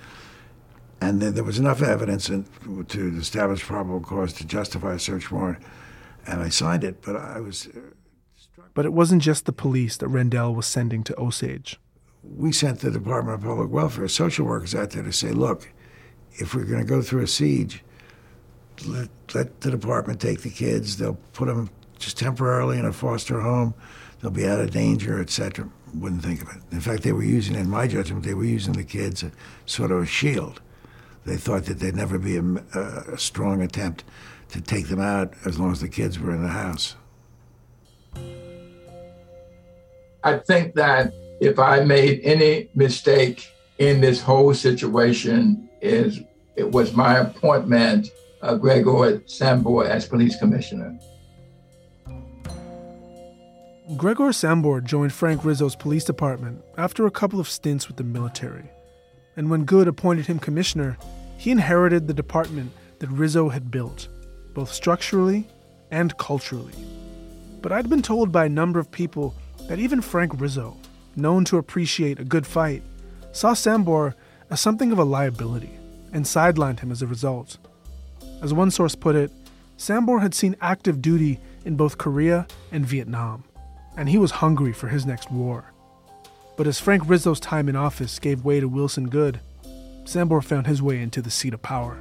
[1.02, 2.46] And then there was enough evidence in,
[2.90, 5.64] to establish probable cause to justify a search warrant,
[6.28, 7.02] and I signed it.
[7.02, 7.68] But I was.
[7.68, 7.80] Uh,
[8.74, 11.80] but it wasn't just the police that Rendell was sending to Osage.
[12.24, 15.72] We sent the Department of Public Welfare social workers out there to say, look,
[16.34, 17.84] if we're going to go through a siege,
[18.86, 20.98] let, let the department take the kids.
[20.98, 23.74] They'll put them just temporarily in a foster home.
[24.22, 25.70] They'll be out of danger, etc.
[25.96, 26.62] Wouldn't think of it.
[26.72, 29.32] In fact, they were using, in my judgment, they were using the kids as
[29.66, 30.62] sort of a shield.
[31.26, 34.04] They thought that there'd never be a, a strong attempt
[34.50, 36.96] to take them out as long as the kids were in the house.
[40.24, 43.48] I think that if I made any mistake
[43.78, 46.20] in this whole situation, is
[46.56, 48.10] it was my appointment
[48.42, 50.98] of Gregor Sambor as police commissioner.
[53.98, 58.70] Gregor Sambor joined Frank Rizzo's police department after a couple of stints with the military.
[59.36, 60.96] And when Goode appointed him commissioner,
[61.38, 64.08] he inherited the department that Rizzo had built,
[64.54, 65.48] both structurally
[65.90, 66.74] and culturally.
[67.64, 69.34] But I'd been told by a number of people
[69.68, 70.78] that even Frank Rizzo,
[71.16, 72.84] known to appreciate a good fight,
[73.32, 74.14] saw Sambor
[74.52, 75.80] as something of a liability
[76.14, 77.58] and sidelined him as a result.
[78.44, 79.32] As one source put it,
[79.80, 83.46] Sambor had seen active duty in both Korea and Vietnam,
[84.00, 85.74] and he was hungry for his next war.
[86.56, 89.42] But as Frank Rizzo's time in office gave way to Wilson Goode,
[90.06, 91.98] Sambor found his way into the seat of power.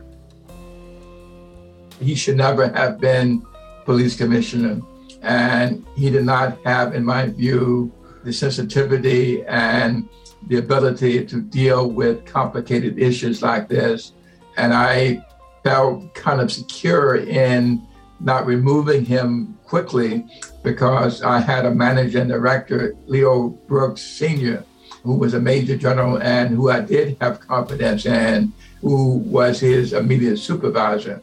[2.01, 3.45] He should never have been
[3.85, 4.81] police commissioner,
[5.23, 10.09] and he did not have, in my view, the sensitivity and
[10.47, 14.13] the ability to deal with complicated issues like this.
[14.57, 15.27] And I
[15.65, 17.85] felt kind of secure in
[18.21, 20.27] not removing him quickly
[20.63, 24.65] because I had a manager and director, Leo Brooks Sr.,
[25.03, 29.93] who was a major general and who I did have confidence in, who was his
[29.93, 31.23] immediate supervisor.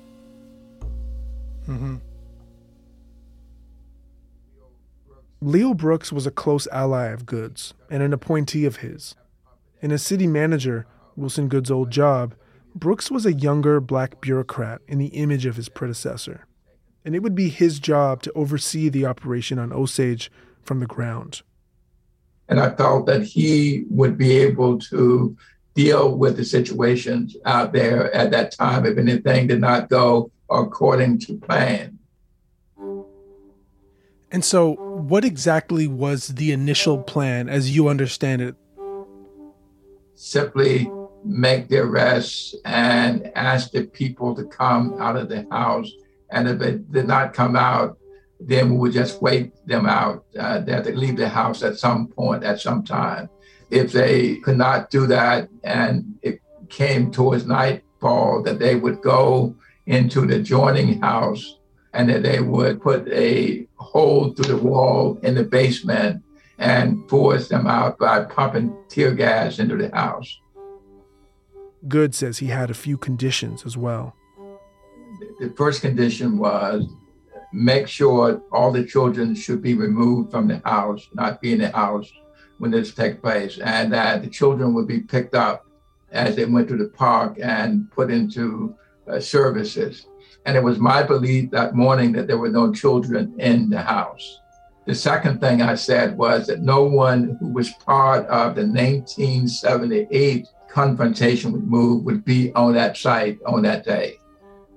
[1.68, 1.96] Mm-hmm.
[5.42, 9.16] Leo Brooks was a close ally of Goode's and an appointee of his.
[9.82, 12.34] In as city manager, Wilson Goode's old job,
[12.74, 16.46] Brooks was a younger black bureaucrat in the image of his predecessor,
[17.06, 20.32] and it would be his job to oversee the operation on Osage
[20.64, 21.44] from the ground.
[22.50, 25.38] And I felt that he would be able to
[25.76, 31.20] deal with the situations out there at that time if anything did not go according
[31.20, 32.00] to plan.
[34.32, 38.56] And so, what exactly was the initial plan as you understand it?
[40.16, 40.90] Simply
[41.24, 45.92] make the arrests and ask the people to come out of the house.
[46.36, 47.98] And if it did not come out,
[48.42, 50.26] then we would just wait them out.
[50.38, 53.30] Uh, they had to leave the house at some point, at some time.
[53.72, 59.56] If they could not do that and it came towards nightfall, that they would go
[59.86, 61.58] into the adjoining house
[61.94, 66.22] and that they would put a hole through the wall in the basement
[66.58, 70.38] and force them out by pumping tear gas into the house.
[71.88, 74.16] Goode says he had a few conditions as well.
[75.40, 76.86] The first condition was
[77.54, 81.72] make sure all the children should be removed from the house, not be in the
[81.72, 82.12] house
[82.58, 85.66] when this takes place, and that the children would be picked up
[86.12, 88.76] as they went to the park and put into
[89.10, 90.08] uh, services.
[90.46, 94.40] And it was my belief that morning that there were no children in the house.
[94.86, 100.48] The second thing I said was that no one who was part of the 1978
[100.70, 104.20] confrontation with MOVE would be on that site on that day.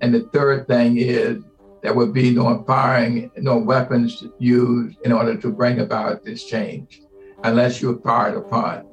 [0.00, 1.42] And the third thing is
[1.82, 7.02] there would be no firing, no weapons used in order to bring about this change,
[7.44, 8.86] unless you're fired upon.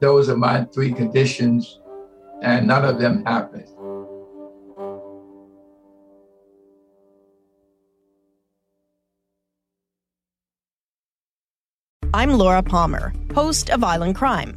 [0.00, 1.80] Those are my three conditions,
[2.42, 3.68] and none of them happened.
[12.14, 14.56] I'm Laura Palmer, host of Island Crime.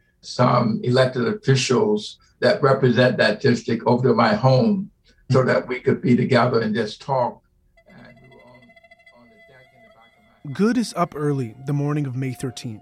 [0.21, 4.89] some um, elected officials that represent that district over to my home
[5.29, 5.47] so mm-hmm.
[5.47, 7.41] that we could be together and just talk.
[10.53, 12.81] Goode is up early the morning of May 13th.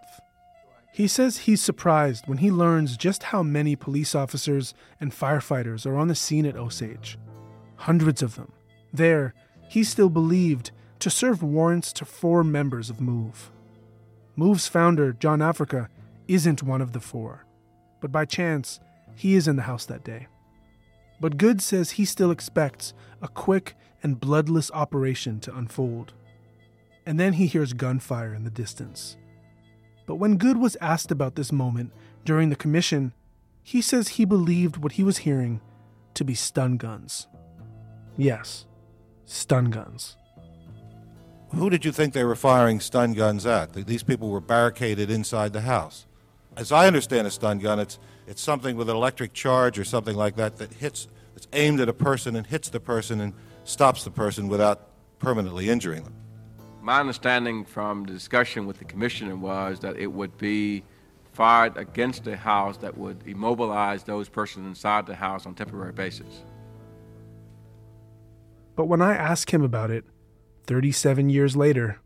[0.93, 5.97] He says he's surprised when he learns just how many police officers and firefighters are
[5.97, 7.17] on the scene at Osage.
[7.75, 8.52] Hundreds of them.
[8.93, 9.34] There,
[9.69, 13.52] he still believed to serve warrants to four members of MOVE.
[14.36, 15.89] MOVE's founder, John Africa,
[16.30, 17.46] isn't one of the four,
[18.00, 18.80] but by chance,
[19.15, 20.28] he is in the house that day.
[21.20, 26.13] But Goode says he still expects a quick and bloodless operation to unfold.
[27.06, 29.18] And then he hears gunfire in the distance.
[30.06, 31.92] But when Goode was asked about this moment
[32.24, 33.13] during the commission,
[33.63, 35.60] he says he believed what he was hearing
[36.13, 37.28] to be stun guns.
[38.18, 38.65] Yes,
[39.26, 40.15] stun guns.
[41.56, 43.74] Who did you think they were firing stun guns at?
[43.74, 46.06] These people were barricaded inside the house.
[46.57, 50.15] As I understand a stun gun, it's, it's something with an electric charge or something
[50.15, 53.33] like that that hits, it's aimed at a person and hits the person and
[53.63, 56.15] stops the person without permanently injuring them.
[56.81, 60.83] My understanding from the discussion with the commissioner was that it would be
[61.33, 65.93] fired against a house that would immobilize those persons inside the house on a temporary
[65.93, 66.43] basis.
[68.75, 70.06] But when I asked him about it,
[70.67, 72.00] 37 years later.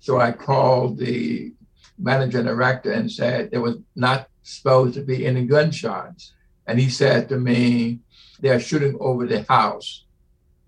[0.00, 1.52] So I called the
[1.98, 6.32] manager and director and said there was not supposed to be any gunshots.
[6.66, 8.00] And he said to me,
[8.40, 10.04] they're shooting over the house.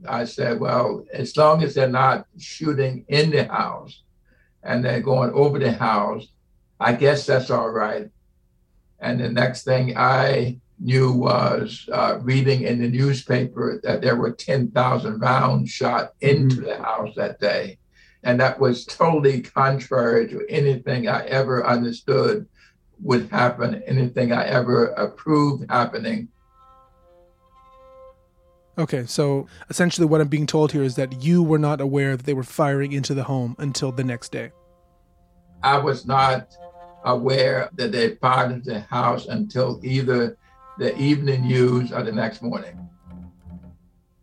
[0.06, 4.02] I said, well, as long as they're not shooting in the house
[4.62, 6.28] and they're going over the house,
[6.78, 8.08] I guess that's all right.
[9.00, 14.32] And the next thing I knew was uh, reading in the newspaper that there were
[14.32, 16.64] 10,000 rounds shot into mm-hmm.
[16.64, 17.78] the house that day.
[18.28, 22.46] And that was totally contrary to anything I ever understood
[23.00, 26.28] would happen, anything I ever approved happening.
[28.76, 32.26] Okay, so essentially what I'm being told here is that you were not aware that
[32.26, 34.50] they were firing into the home until the next day.
[35.62, 36.54] I was not
[37.06, 40.36] aware that they fired into the house until either
[40.76, 42.90] the evening news or the next morning.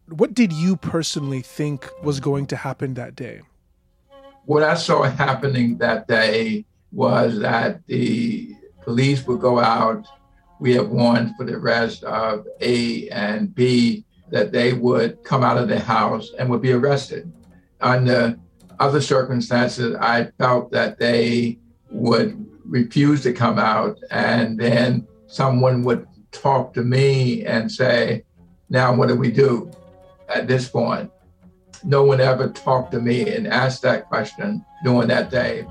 [0.10, 3.41] What did you personally think was going to happen that day?
[4.46, 10.06] What I saw happening that day was that the police would go out.
[10.60, 15.58] We have warned for the rest of A and B that they would come out
[15.58, 17.32] of the house and would be arrested.
[17.82, 18.38] Under
[18.80, 21.58] other circumstances, I felt that they
[21.89, 28.24] would refuse to come out and then someone would talk to me and say,
[28.70, 29.72] Now, what do we do
[30.30, 31.12] at this point?
[31.86, 35.67] No one ever talked to me and asked that question during that day.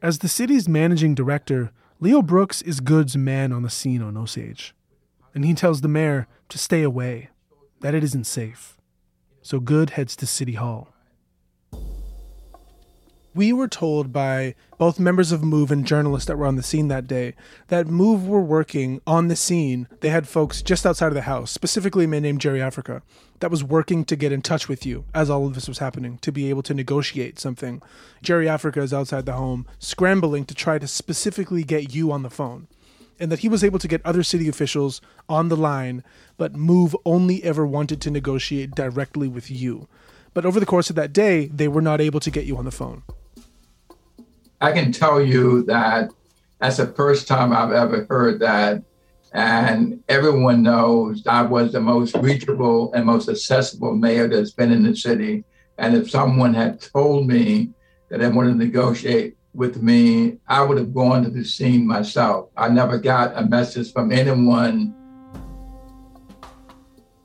[0.00, 4.74] As the city's managing director, Leo Brooks is Goode's man on the scene on Osage.
[5.34, 7.30] And he tells the mayor to stay away,
[7.80, 8.76] that it isn't safe.
[9.40, 10.91] So Goode heads to City Hall.
[13.34, 16.88] We were told by both members of MOVE and journalists that were on the scene
[16.88, 17.34] that day
[17.68, 19.88] that MOVE were working on the scene.
[20.00, 23.00] They had folks just outside of the house, specifically a man named Jerry Africa,
[23.40, 26.18] that was working to get in touch with you as all of this was happening
[26.18, 27.80] to be able to negotiate something.
[28.22, 32.28] Jerry Africa is outside the home, scrambling to try to specifically get you on the
[32.28, 32.68] phone.
[33.18, 36.04] And that he was able to get other city officials on the line,
[36.36, 39.88] but MOVE only ever wanted to negotiate directly with you.
[40.34, 42.66] But over the course of that day, they were not able to get you on
[42.66, 43.04] the phone.
[44.62, 46.12] I can tell you that
[46.60, 48.84] that's the first time I've ever heard that.
[49.32, 54.84] And everyone knows I was the most reachable and most accessible mayor that's been in
[54.84, 55.42] the city.
[55.78, 57.70] And if someone had told me
[58.08, 62.50] that they wanted to negotiate with me, I would have gone to the scene myself.
[62.56, 64.94] I never got a message from anyone.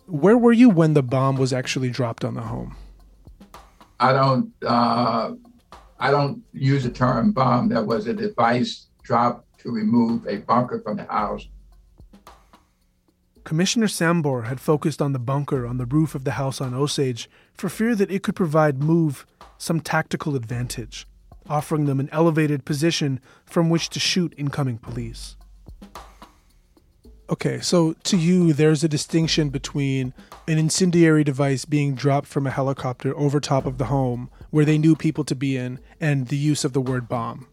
[0.08, 2.76] Where were you when the bomb was actually dropped on the home?
[4.00, 5.34] I don't uh,
[6.00, 7.70] I don't use the term bomb.
[7.70, 11.48] That was a device dropped to remove a bunker from the house.
[13.44, 17.30] Commissioner Sambor had focused on the bunker on the roof of the house on Osage
[17.54, 19.26] for fear that it could provide MOVE
[19.58, 21.08] some tactical advantage,
[21.50, 25.38] offering them an elevated position from which to shoot incoming police.
[27.30, 30.14] Okay, so to you, there's a distinction between
[30.48, 34.78] an incendiary device being dropped from a helicopter over top of the home where they
[34.78, 37.48] knew people to be in and the use of the word bomb?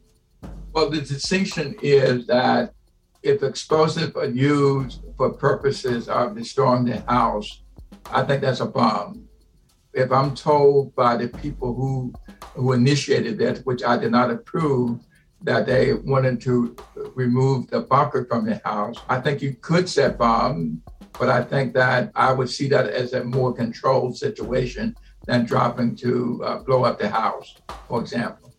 [0.72, 2.74] Well, the distinction is that
[3.22, 7.62] if explosives are used for purposes of destroying the house,
[8.10, 9.28] I think that's a bomb.
[9.92, 12.12] If I'm told by the people who
[12.54, 15.00] who initiated that, which I did not approve,
[15.42, 16.76] that they wanted to
[17.14, 20.82] remove the bunker from the house, I think you could set bomb,
[21.18, 24.96] but I think that I would see that as a more controlled situation
[25.26, 27.56] than dropping to uh, blow up the house,
[27.88, 28.52] for example.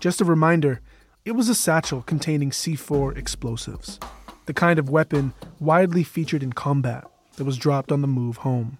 [0.00, 0.80] Just a reminder
[1.24, 4.00] it was a satchel containing C4 explosives,
[4.46, 7.04] the kind of weapon widely featured in combat
[7.36, 8.78] that was dropped on the move home.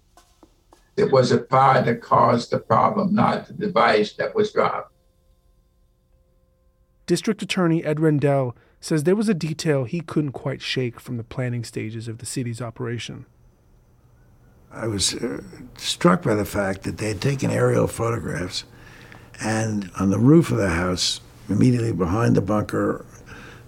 [0.95, 4.91] It was a fire that caused the problem, not the device that was dropped.
[7.05, 11.23] District Attorney Ed Rendell says there was a detail he couldn't quite shake from the
[11.23, 13.25] planning stages of the city's operation.
[14.73, 15.41] I was uh,
[15.77, 18.63] struck by the fact that they had taken aerial photographs,
[19.39, 23.05] and on the roof of the house, immediately behind the bunker,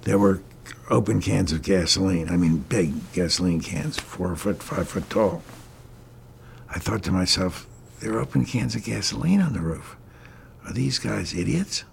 [0.02, 0.42] there were
[0.90, 2.30] open cans of gasoline.
[2.30, 5.44] I mean, big gasoline cans, four foot, five foot tall.
[6.70, 7.68] I thought to myself,
[8.00, 9.96] there are open cans of gasoline on the roof.
[10.66, 11.84] Are these guys idiots?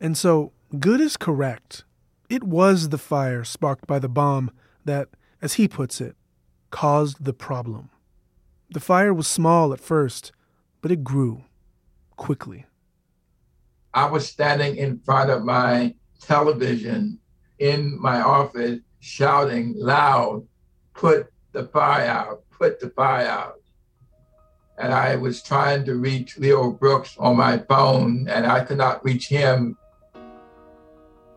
[0.00, 1.84] And so, Goode is correct.
[2.28, 4.50] It was the fire sparked by the bomb
[4.84, 5.08] that,
[5.40, 6.16] as he puts it,
[6.74, 7.88] caused the problem.
[8.68, 10.32] The fire was small at first,
[10.82, 11.44] but it grew
[12.16, 12.66] quickly.
[13.94, 17.20] I was standing in front of my television
[17.60, 20.44] in my office shouting loud,
[20.94, 23.60] put the fire out, put the fire out.
[24.76, 29.04] And I was trying to reach Leo Brooks on my phone, and I could not
[29.04, 29.78] reach him.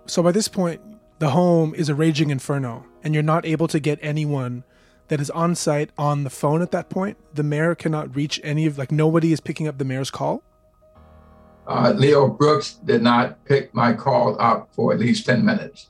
[0.08, 0.82] So by this point,
[1.20, 4.64] the home is a raging inferno, and you're not able to get anyone
[5.08, 7.18] that is on site on the phone at that point.
[7.34, 10.44] The mayor cannot reach any of, like, nobody is picking up the mayor's call.
[11.68, 15.90] Uh, Leo Brooks did not pick my call up for at least 10 minutes.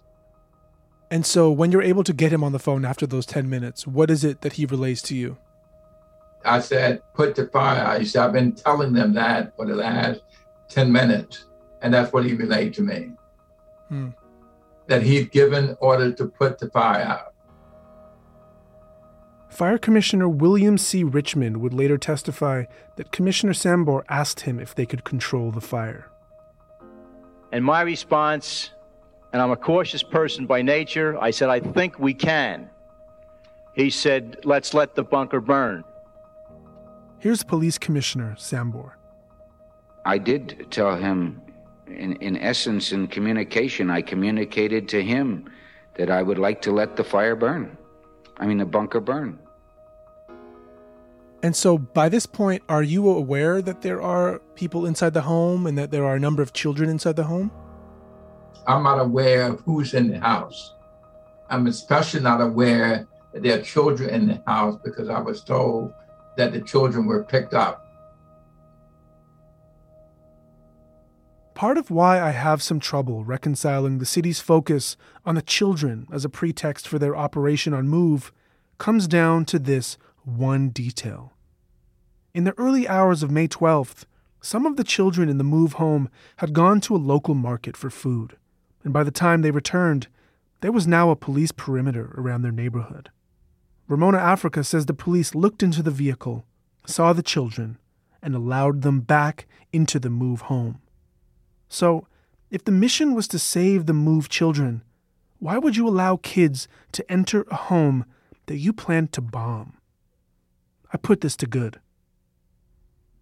[1.11, 3.85] And so when you're able to get him on the phone after those 10 minutes,
[3.87, 5.37] what is it that he relays to you?
[6.43, 7.99] I said, put the fire out.
[7.99, 10.21] He said, I've been telling them that for the last
[10.69, 11.45] 10 minutes.
[11.81, 13.11] And that's what he relayed to me.
[13.89, 14.09] Hmm.
[14.87, 17.33] that he'd given order to put the fire out.
[19.49, 21.03] Fire Commissioner William C.
[21.03, 26.09] Richmond would later testify that Commissioner Sambor asked him if they could control the fire.
[27.51, 28.71] And my response,
[29.31, 32.69] and I'm a cautious person by nature, I said, I think we can.
[33.73, 35.83] He said, let's let the bunker burn.
[37.19, 38.91] Here's Police Commissioner Sambor.
[40.05, 41.41] I did tell him,
[41.87, 45.49] in, in essence, in communication, I communicated to him
[45.95, 47.77] that I would like to let the fire burn.
[48.39, 49.39] I mean, the bunker burn.
[51.43, 55.67] And so by this point, are you aware that there are people inside the home
[55.67, 57.51] and that there are a number of children inside the home?
[58.67, 60.73] I'm not aware of who's in the house.
[61.49, 65.93] I'm especially not aware that there are children in the house because I was told
[66.35, 67.86] that the children were picked up.
[71.57, 74.95] Part of why I have some trouble reconciling the city's focus
[75.25, 78.31] on the children as a pretext for their operation on Move
[78.77, 81.33] comes down to this one detail.
[82.31, 84.05] In the early hours of May 12th,
[84.39, 87.89] some of the children in the move home had gone to a local market for
[87.89, 88.37] food,
[88.83, 90.09] and by the time they returned,
[90.61, 93.09] there was now a police perimeter around their neighborhood.
[93.87, 96.45] Ramona Africa says the police looked into the vehicle,
[96.85, 97.79] saw the children,
[98.21, 100.81] and allowed them back into the move home.
[101.69, 102.07] So,
[102.49, 104.83] if the mission was to save the move children,
[105.39, 108.05] why would you allow kids to enter a home
[108.45, 109.77] that you planned to bomb?
[110.93, 111.79] I put this to Goode.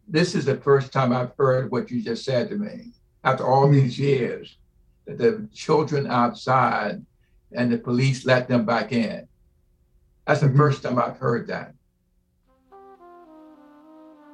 [0.08, 2.94] This is the first time I've heard what you just said to me.
[3.24, 4.58] After all these years,
[5.06, 7.04] that the children outside
[7.52, 9.28] and the police let them back in.
[10.28, 11.74] That's the first time I've heard that.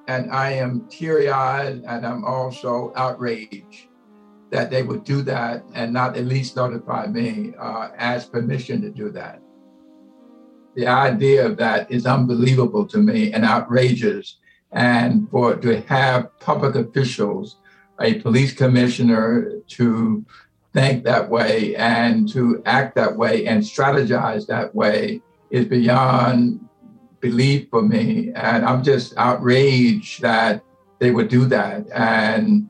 [0.07, 3.87] And I am teary eyed and I'm also outraged
[4.51, 8.89] that they would do that and not at least notify me, uh, ask permission to
[8.89, 9.41] do that.
[10.75, 14.37] The idea of that is unbelievable to me and outrageous.
[14.71, 17.57] And for to have public officials,
[17.99, 20.25] a police commissioner to
[20.73, 26.59] think that way and to act that way and strategize that way is beyond
[27.19, 28.31] belief for me.
[28.35, 30.63] And I'm just outraged that
[30.99, 31.85] they would do that.
[31.93, 32.69] And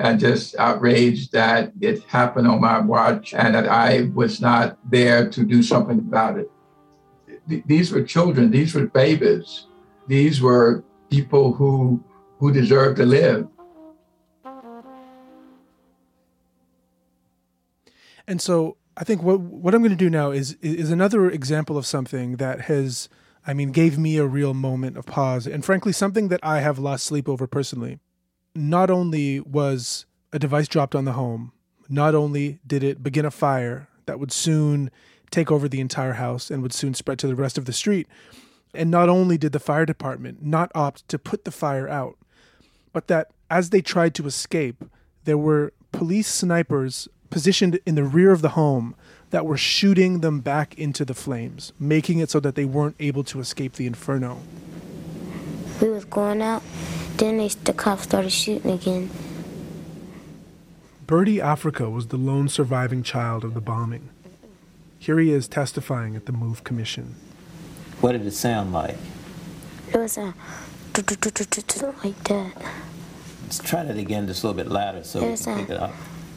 [0.00, 5.28] and just outraged that it happened on my watch and that I was not there
[5.28, 6.50] to do something about it.
[7.66, 9.66] These were children, these were babies,
[10.06, 12.02] these were people who
[12.38, 13.46] who deserve to live.
[18.26, 21.76] And so I think what what I'm going to do now is is another example
[21.76, 23.10] of something that has
[23.46, 26.78] I mean gave me a real moment of pause and frankly something that I have
[26.78, 27.98] lost sleep over personally.
[28.54, 31.52] Not only was a device dropped on the home,
[31.88, 34.90] not only did it begin a fire that would soon
[35.30, 38.08] take over the entire house and would soon spread to the rest of the street,
[38.74, 42.16] and not only did the fire department not opt to put the fire out,
[42.92, 44.84] but that as they tried to escape,
[45.24, 48.96] there were police snipers positioned in the rear of the home
[49.30, 53.22] that were shooting them back into the flames, making it so that they weren't able
[53.24, 54.40] to escape the inferno.
[55.80, 56.62] We was going out,
[57.16, 59.10] then they, the cops started shooting again.
[61.06, 64.10] Birdie Africa was the lone surviving child of the bombing.
[64.98, 67.16] Here he is testifying at the MOVE Commission.
[68.00, 68.96] What did it sound like?
[69.92, 70.34] It was a
[70.94, 72.52] like that.
[73.42, 75.92] Let's try that again just a little bit louder so we can pick it up.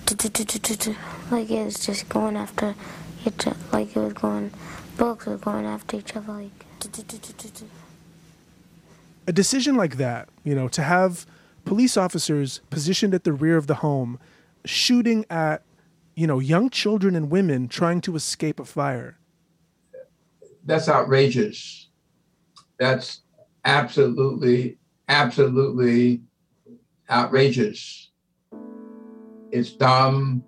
[1.32, 2.76] Like it was just going after
[3.26, 4.52] each other, like it was going,
[4.98, 6.66] bugs were going after each other, like.
[9.26, 11.26] A decision like that, you know, to have
[11.64, 14.20] police officers positioned at the rear of the home
[14.66, 15.64] shooting at,
[16.16, 19.18] you know, young children and women trying to escape a fire.
[20.66, 21.90] That's outrageous.
[22.78, 23.22] That's
[23.64, 26.22] absolutely, absolutely
[27.10, 28.12] outrageous.
[29.52, 30.44] It's dumb.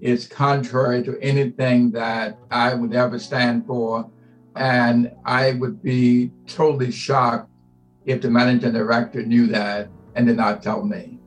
[0.00, 4.08] It's contrary to anything that I would ever stand for.
[4.56, 7.49] And I would be totally shocked
[8.10, 11.18] if the managing director knew that and did not tell me.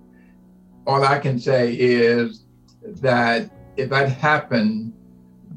[0.85, 2.45] All I can say is
[2.83, 4.93] that if that happened,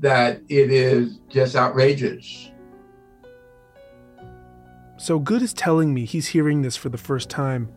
[0.01, 2.51] that it is just outrageous.
[4.99, 7.68] So Goode is telling me he's hearing this for the first time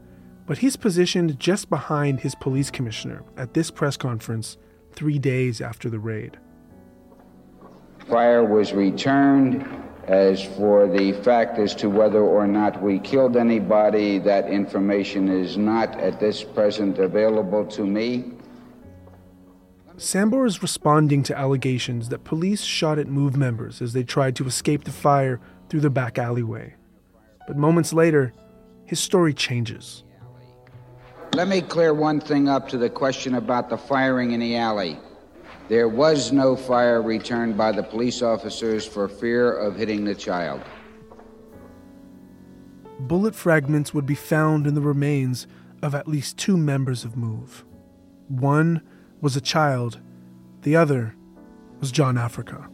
[0.50, 4.58] but he's positioned just behind his police commissioner at this press conference
[4.94, 6.40] three days after the raid.
[8.08, 9.64] Fire was returned.
[10.08, 15.58] As for the fact as to whether or not we killed anybody, that information is
[15.58, 18.32] not at this present available to me.
[19.98, 24.48] Sambor is responding to allegations that police shot at MOVE members as they tried to
[24.48, 26.74] escape the fire through the back alleyway.
[27.48, 28.34] But moments later,
[28.86, 30.04] his story changes.
[31.34, 34.98] Let me clear one thing up to the question about the firing in the alley.
[35.70, 40.62] There was no fire returned by the police officers for fear of hitting the child.
[43.02, 45.46] Bullet fragments would be found in the remains
[45.84, 47.64] of at least two members of MOVE.
[48.30, 48.82] One
[49.22, 50.00] was a child,
[50.64, 51.16] the other
[51.80, 52.68] was John Africa.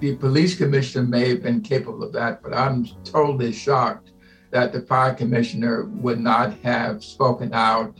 [0.00, 4.12] The police commissioner may have been capable of that, but I'm totally shocked
[4.50, 7.98] that the fire commissioner would not have spoken out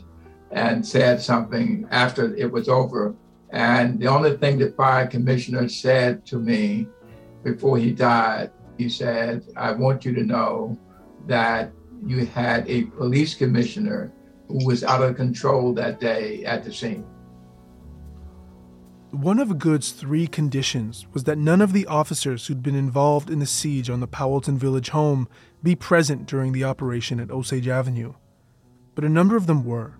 [0.53, 3.15] and said something after it was over.
[3.51, 6.87] And the only thing the fire commissioner said to me
[7.43, 10.77] before he died, he said, I want you to know
[11.27, 11.71] that
[12.05, 14.11] you had a police commissioner
[14.47, 17.05] who was out of control that day at the scene.
[19.11, 23.37] One of Goode's three conditions was that none of the officers who'd been involved in
[23.37, 25.27] the siege on the Powelton Village home
[25.61, 28.15] be present during the operation at Osage Avenue.
[28.95, 29.93] But a number of them were,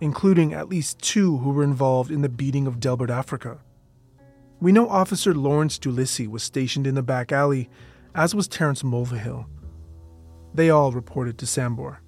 [0.00, 3.58] including at least two who were involved in the beating of Delbert Africa.
[4.60, 7.68] We know Officer Lawrence D'Ulisse was stationed in the back alley,
[8.14, 9.46] as was Terrence Mulvihill.
[10.54, 11.98] They all reported to Sambor.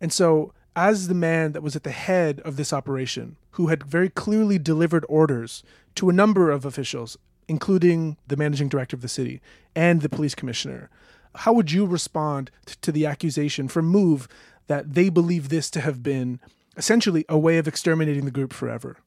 [0.00, 3.82] And so, as the man that was at the head of this operation, who had
[3.82, 5.62] very clearly delivered orders
[5.96, 9.40] to a number of officials, including the managing director of the city
[9.74, 10.88] and the police commissioner,
[11.34, 12.50] how would you respond
[12.82, 14.28] to the accusation from Move
[14.66, 16.40] that they believe this to have been
[16.76, 18.98] essentially a way of exterminating the group forever?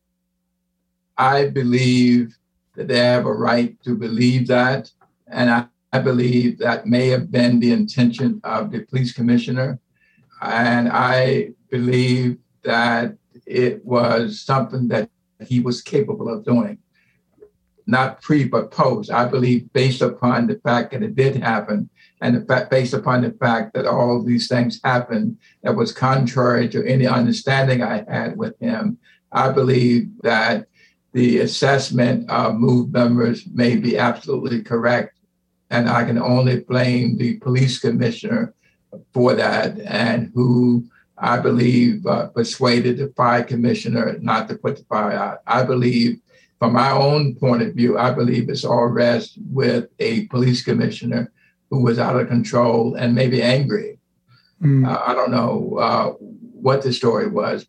[1.17, 2.37] I believe
[2.75, 4.91] that they have a right to believe that.
[5.27, 9.79] And I, I believe that may have been the intention of the police commissioner.
[10.41, 13.15] And I believe that
[13.45, 15.09] it was something that
[15.45, 16.77] he was capable of doing,
[17.85, 19.11] not pre but post.
[19.11, 21.89] I believe based upon the fact that it did happen,
[22.23, 26.81] and based upon the fact that all of these things happened that was contrary to
[26.87, 28.97] any understanding I had with him,
[29.33, 30.67] I believe that
[31.11, 35.19] the assessment of MOVE members may be absolutely correct.
[35.69, 38.53] And I can only blame the police commissioner
[39.13, 40.85] for that and who
[41.17, 45.39] I believe uh, persuaded the fire commissioner not to put the fire out.
[45.45, 46.21] I believe,
[46.57, 51.29] from my own point of view, I believe it's all rests with a police commissioner
[51.73, 53.97] who was out of control and maybe angry.
[54.61, 54.87] Mm.
[54.87, 57.65] Uh, I don't know uh, what the story was.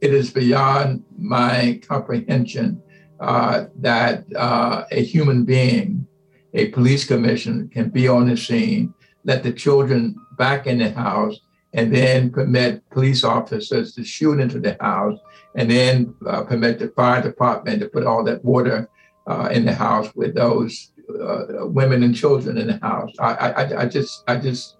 [0.00, 2.82] It is beyond my comprehension
[3.20, 6.08] uh, that uh, a human being,
[6.54, 8.92] a police commissioner, can be on the scene,
[9.22, 11.38] let the children back in the house,
[11.72, 15.20] and then permit police officers to shoot into the house,
[15.54, 18.88] and then uh, permit the fire department to put all that water
[19.28, 23.12] uh, in the house with those uh, women and children in the house.
[23.18, 24.76] I, I, I just, I just,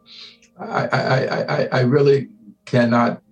[0.59, 2.29] I, I, I, I really
[2.65, 3.23] cannot.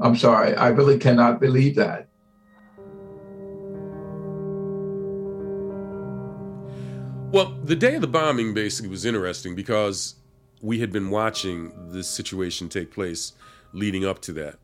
[0.00, 0.54] I'm sorry.
[0.54, 2.08] I really cannot believe that.
[7.32, 10.16] Well, the day of the bombing basically was interesting because
[10.60, 13.34] we had been watching this situation take place
[13.72, 14.56] leading up to that.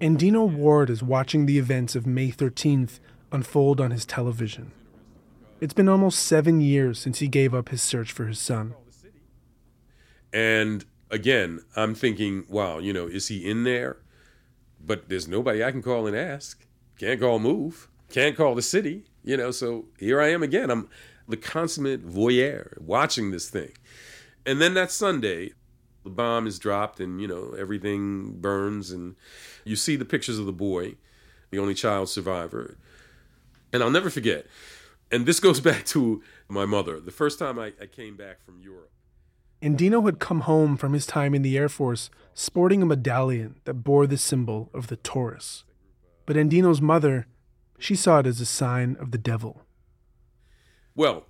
[0.00, 3.00] Andino Ward is watching the events of May 13th
[3.32, 4.72] unfold on his television.
[5.60, 8.74] It's been almost seven years since he gave up his search for his son.
[10.32, 13.98] And again, I'm thinking, wow, you know, is he in there?
[14.84, 16.66] But there's nobody I can call and ask.
[16.98, 17.88] Can't call Move.
[18.10, 19.04] Can't call the city.
[19.22, 20.70] You know, so here I am again.
[20.70, 20.88] I'm
[21.28, 23.72] the consummate voyeur watching this thing.
[24.46, 25.52] And then that Sunday,
[26.04, 28.90] the bomb is dropped and, you know, everything burns.
[28.90, 29.16] And
[29.64, 30.94] you see the pictures of the boy,
[31.50, 32.78] the only child survivor.
[33.72, 34.46] And I'll never forget.
[35.10, 37.00] And this goes back to my mother.
[37.00, 38.90] The first time I, I came back from Europe.
[39.62, 43.74] Andino had come home from his time in the Air Force sporting a medallion that
[43.74, 45.64] bore the symbol of the Taurus.
[46.24, 47.26] But Andino's mother
[47.80, 49.62] she saw it as a sign of the devil.
[50.94, 51.24] Well,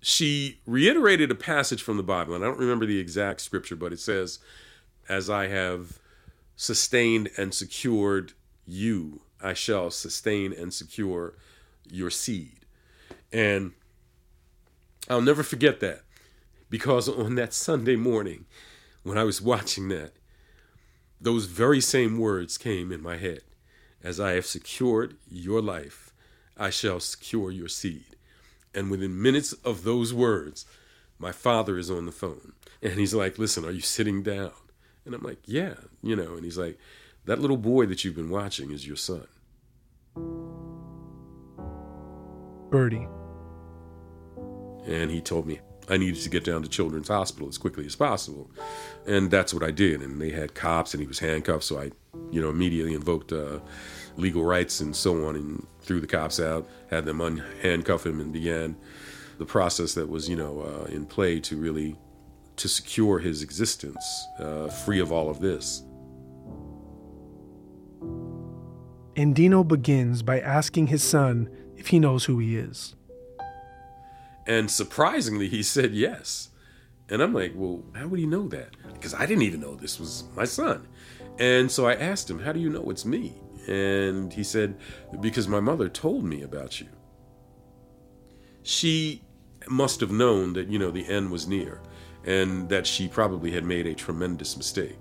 [0.00, 3.92] she reiterated a passage from the Bible, and I don't remember the exact scripture, but
[3.92, 4.38] it says,
[5.08, 5.98] As I have
[6.54, 8.32] sustained and secured
[8.64, 11.34] you, I shall sustain and secure
[11.90, 12.60] your seed.
[13.32, 13.72] And
[15.08, 16.02] I'll never forget that
[16.70, 18.46] because on that Sunday morning,
[19.02, 20.12] when I was watching that,
[21.20, 23.40] those very same words came in my head.
[24.02, 26.12] As I have secured your life,
[26.56, 28.16] I shall secure your seed.
[28.74, 30.66] And within minutes of those words,
[31.18, 32.52] my father is on the phone.
[32.80, 34.52] And he's like, Listen, are you sitting down?
[35.08, 36.34] And I'm like, yeah, you know.
[36.34, 36.78] And he's like,
[37.24, 39.26] that little boy that you've been watching is your son.
[42.70, 43.06] Birdie.
[44.86, 47.96] And he told me I needed to get down to Children's Hospital as quickly as
[47.96, 48.50] possible.
[49.06, 50.02] And that's what I did.
[50.02, 51.64] And they had cops and he was handcuffed.
[51.64, 51.90] So I,
[52.30, 53.60] you know, immediately invoked uh,
[54.16, 58.32] legal rights and so on and threw the cops out, had them unhandcuff him and
[58.32, 58.76] began
[59.38, 61.96] the process that was, you know, uh, in play to really
[62.56, 64.04] to secure his existence
[64.40, 65.84] uh, free of all of this.
[69.14, 71.48] Andino begins by asking his son
[71.78, 72.94] if he knows who he is.
[74.46, 76.50] And surprisingly, he said yes.
[77.08, 78.70] And I'm like, well, how would he know that?
[78.92, 80.86] Because I didn't even know this was my son.
[81.38, 83.40] And so I asked him, how do you know it's me?
[83.66, 84.78] And he said,
[85.20, 86.88] because my mother told me about you.
[88.62, 89.22] She
[89.68, 91.80] must have known that, you know, the end was near
[92.24, 94.98] and that she probably had made a tremendous mistake.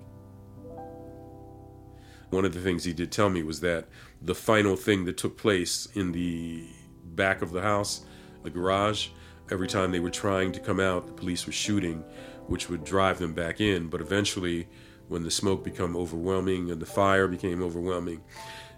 [2.30, 3.88] One of the things he did tell me was that
[4.22, 6.68] the final thing that took place in the
[7.04, 8.06] back of the house,
[8.44, 9.10] the garage,
[9.50, 12.04] every time they were trying to come out, the police were shooting,
[12.48, 13.88] which would drive them back in.
[13.88, 14.68] But eventually,
[15.08, 18.22] when the smoke became overwhelming and the fire became overwhelming,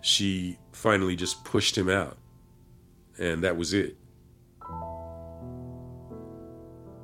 [0.02, 2.18] she finally just pushed him out.
[3.18, 3.98] And that was it.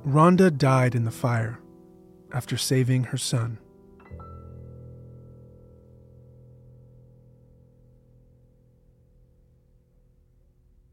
[0.06, 1.58] Rhonda died in the fire
[2.32, 3.58] after saving her son.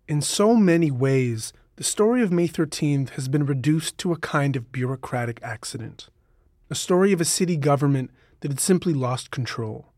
[0.05, 4.57] In so many ways, the story of May 13th has been reduced to a kind
[4.57, 6.09] of bureaucratic accident,
[6.69, 9.93] a story of a city government that had simply lost control.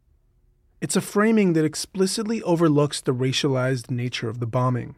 [0.79, 4.95] It's a framing that explicitly overlooks the racialized nature of the bombing.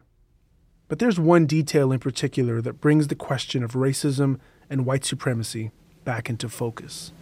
[0.88, 4.38] But there's one detail in particular that brings the question of racism
[4.68, 5.70] and white supremacy
[6.04, 7.12] back into focus.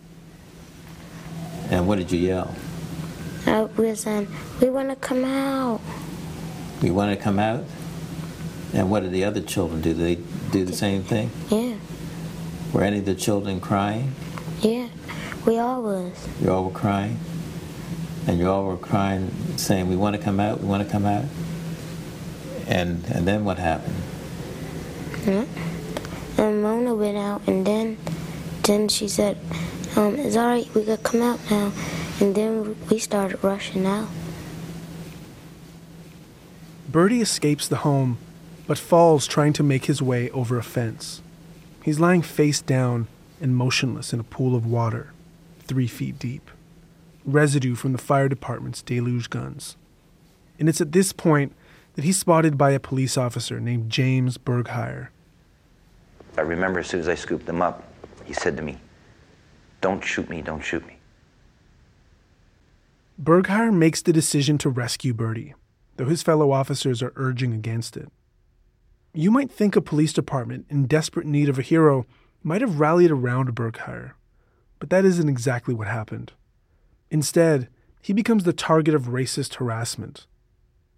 [1.71, 2.53] And what did you yell?
[3.47, 4.27] Uh, we were saying,
[4.61, 5.81] we want to come out.
[6.83, 7.65] We want to come out?
[8.73, 9.95] And what did the other children do?
[9.95, 11.31] Did they do the same thing?
[11.51, 11.77] Yeah.
[12.73, 14.15] Were any of the children crying?
[14.61, 14.89] Yeah,
[15.47, 16.29] we all was.
[16.41, 17.19] You all were crying?
[18.27, 21.07] And you all were crying, saying, we want to come out, we want to come
[21.07, 21.25] out?
[22.67, 23.95] And, and then what happened?
[25.25, 25.45] Yeah.
[26.39, 27.97] And Mona went out, and then,
[28.65, 29.39] then she said,
[29.95, 31.73] um, it's all right, we could come out now.
[32.21, 34.09] And then we started rushing out.
[36.91, 38.19] Birdie escapes the home
[38.67, 41.23] but falls trying to make his way over a fence.
[41.83, 43.07] He's lying face down
[43.41, 45.13] and motionless in a pool of water,
[45.61, 46.51] three feet deep.
[47.25, 49.77] Residue from the fire department's deluge guns.
[50.59, 51.53] And it's at this point
[51.95, 55.09] that he's spotted by a police officer named James Berghaier.
[56.37, 57.85] I remember as soon as I scooped him up,
[58.25, 58.79] he said to me,
[59.81, 60.99] Don't shoot me, don't shoot me.
[63.23, 65.55] Berghaier makes the decision to rescue Birdie,
[65.97, 68.11] though his fellow officers are urging against it.
[69.19, 72.05] You might think a police department in desperate need of a hero
[72.43, 74.13] might have rallied around Berghaier,
[74.79, 76.35] but that isn't exactly what happened.
[77.11, 77.71] Instead,
[78.03, 80.27] he becomes the target of racist harassment.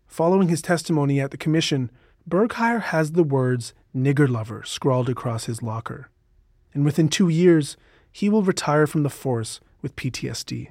[0.08, 1.92] Following his testimony at the commission,
[2.28, 6.10] Berghaier has the words nigger lover scrawled across his locker.
[6.74, 7.76] And within two years,
[8.10, 10.70] he will retire from the force with PTSD.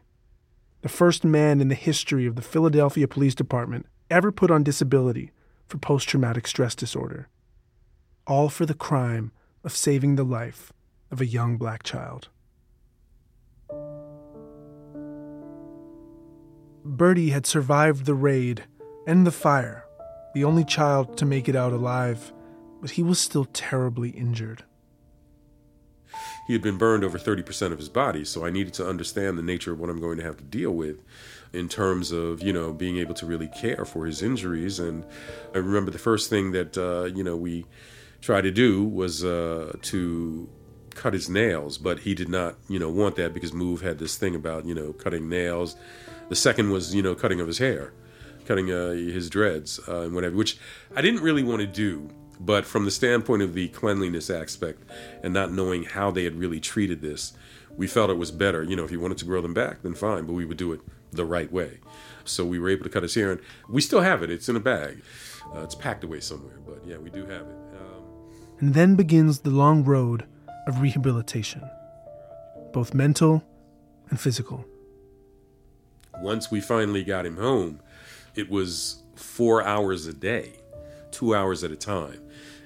[0.82, 5.32] The first man in the history of the Philadelphia Police Department ever put on disability
[5.70, 7.30] for post traumatic stress disorder
[8.28, 9.32] all for the crime
[9.64, 10.74] of saving the life
[11.10, 12.28] of a young black child.
[16.84, 18.66] Birdie had survived the raid
[19.06, 19.86] and the fire,
[20.34, 22.32] the only child to make it out alive,
[22.82, 24.64] but he was still terribly injured.
[26.48, 29.44] He had been burned over 30% of his body, so I needed to understand the
[29.44, 31.04] nature of what I'm going to have to deal with
[31.52, 34.80] in terms of, you know, being able to really care for his injuries.
[34.80, 35.06] And
[35.54, 37.66] I remember the first thing that, uh, you know, we
[38.22, 40.50] try to do was uh, to
[40.98, 44.18] cut his nails, but he did not, you know, want that because Move had this
[44.18, 45.76] thing about, you know, cutting nails.
[46.30, 47.94] The second was, you know, cutting of his hair,
[48.46, 50.58] cutting uh, his dreads uh, and whatever, which
[50.96, 52.10] I didn't really want to do.
[52.40, 54.84] But from the standpoint of the cleanliness aspect
[55.24, 57.34] and not knowing how they had really treated this,
[57.76, 58.62] we felt it was better.
[58.64, 60.72] You know, if he wanted to grow them back, then fine, but we would do
[60.74, 61.80] it the right way.
[62.26, 64.30] So we were able to cut his hair, and we still have it.
[64.30, 65.02] It's in a bag.
[65.56, 67.67] Uh, it's packed away somewhere, but yeah, we do have it
[68.60, 70.26] and then begins the long road
[70.68, 71.70] of rehabilitation,
[72.74, 73.44] both mental
[74.10, 74.66] and physical.
[76.22, 77.80] Once we finally got him home,
[78.36, 80.54] it was four hours a day,
[81.12, 82.22] two hours at a time.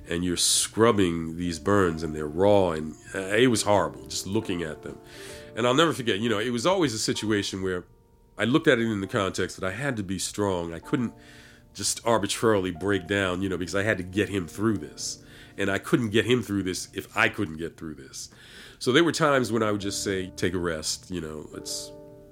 [0.09, 4.63] And you're scrubbing these burns and they're raw, and uh, it was horrible just looking
[4.63, 4.97] at them.
[5.55, 7.85] And I'll never forget, you know, it was always a situation where
[8.37, 10.73] I looked at it in the context that I had to be strong.
[10.73, 11.13] I couldn't
[11.73, 15.19] just arbitrarily break down, you know, because I had to get him through this.
[15.62, 18.30] And I couldn't get him through this if I couldn't get through this.
[18.80, 21.91] So there were times when I would just say, take a rest, you know, let's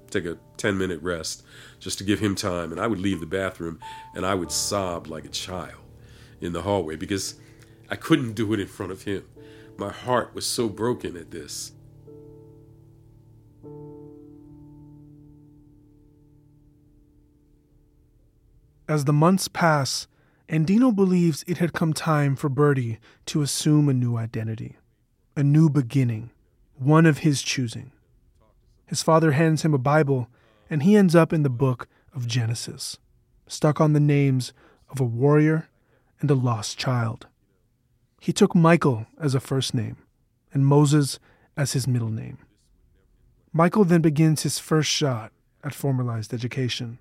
[0.09, 1.43] take a 10 minute rest
[1.79, 2.71] just to give him time.
[2.71, 3.79] And I would leave the bathroom
[4.15, 5.77] and I would sob like a child
[6.41, 7.35] in the hallway because
[7.87, 9.25] I couldn't do it in front of him.
[9.77, 11.73] My heart was so broken at this.
[18.87, 20.07] As the months pass,
[20.49, 22.97] Andino believes it had come time for Birdie
[23.27, 24.77] to assume a new identity,
[25.35, 26.31] a new beginning,
[26.75, 27.91] one of his choosing.
[28.87, 30.27] His father hands him a Bible,
[30.67, 32.97] and he ends up in the book of Genesis,
[33.45, 34.51] stuck on the names
[34.89, 35.69] of a warrior
[36.19, 37.27] and a lost child.
[38.19, 39.97] He took Michael as a first name
[40.51, 41.19] and Moses
[41.55, 42.39] as his middle name.
[43.53, 45.31] Michael then begins his first shot
[45.63, 46.97] at formalized education.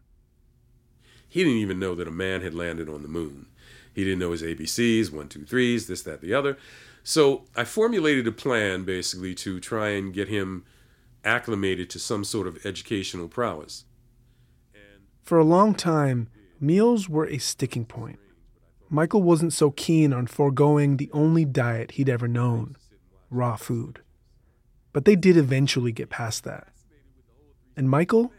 [1.29, 3.47] He didn't even know that a man had landed on the moon.
[3.95, 6.57] He didn't know his ABCs, one, two, threes, this, that, the other.
[7.03, 10.65] So I formulated a plan basically to try and get him
[11.25, 13.85] acclimated to some sort of educational prowess.
[15.23, 16.29] For a long time,
[16.61, 18.19] meals were a sticking point.
[18.89, 22.77] Michael wasn't so keen on foregoing the only diet he'd ever known
[23.31, 24.01] raw food.
[24.93, 26.69] But they did eventually get past that.
[27.77, 28.33] And Michael?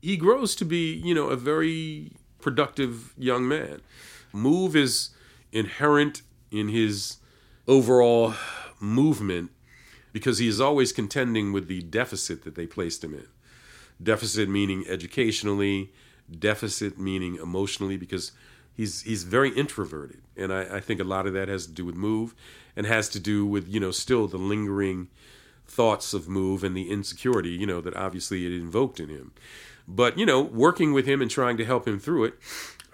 [0.00, 3.80] He grows to be, you know, a very productive young man.
[4.32, 5.10] Move is
[5.52, 7.16] inherent in his
[7.66, 8.34] overall
[8.80, 9.50] movement
[10.12, 13.26] because he is always contending with the deficit that they placed him in.
[14.02, 15.92] Deficit meaning educationally,
[16.38, 18.32] deficit meaning emotionally, because
[18.74, 21.84] he's he's very introverted, and I, I think a lot of that has to do
[21.84, 22.34] with move,
[22.76, 25.08] and has to do with you know still the lingering
[25.66, 29.32] thoughts of move and the insecurity you know that obviously it invoked in him.
[29.88, 32.34] But you know, working with him and trying to help him through it,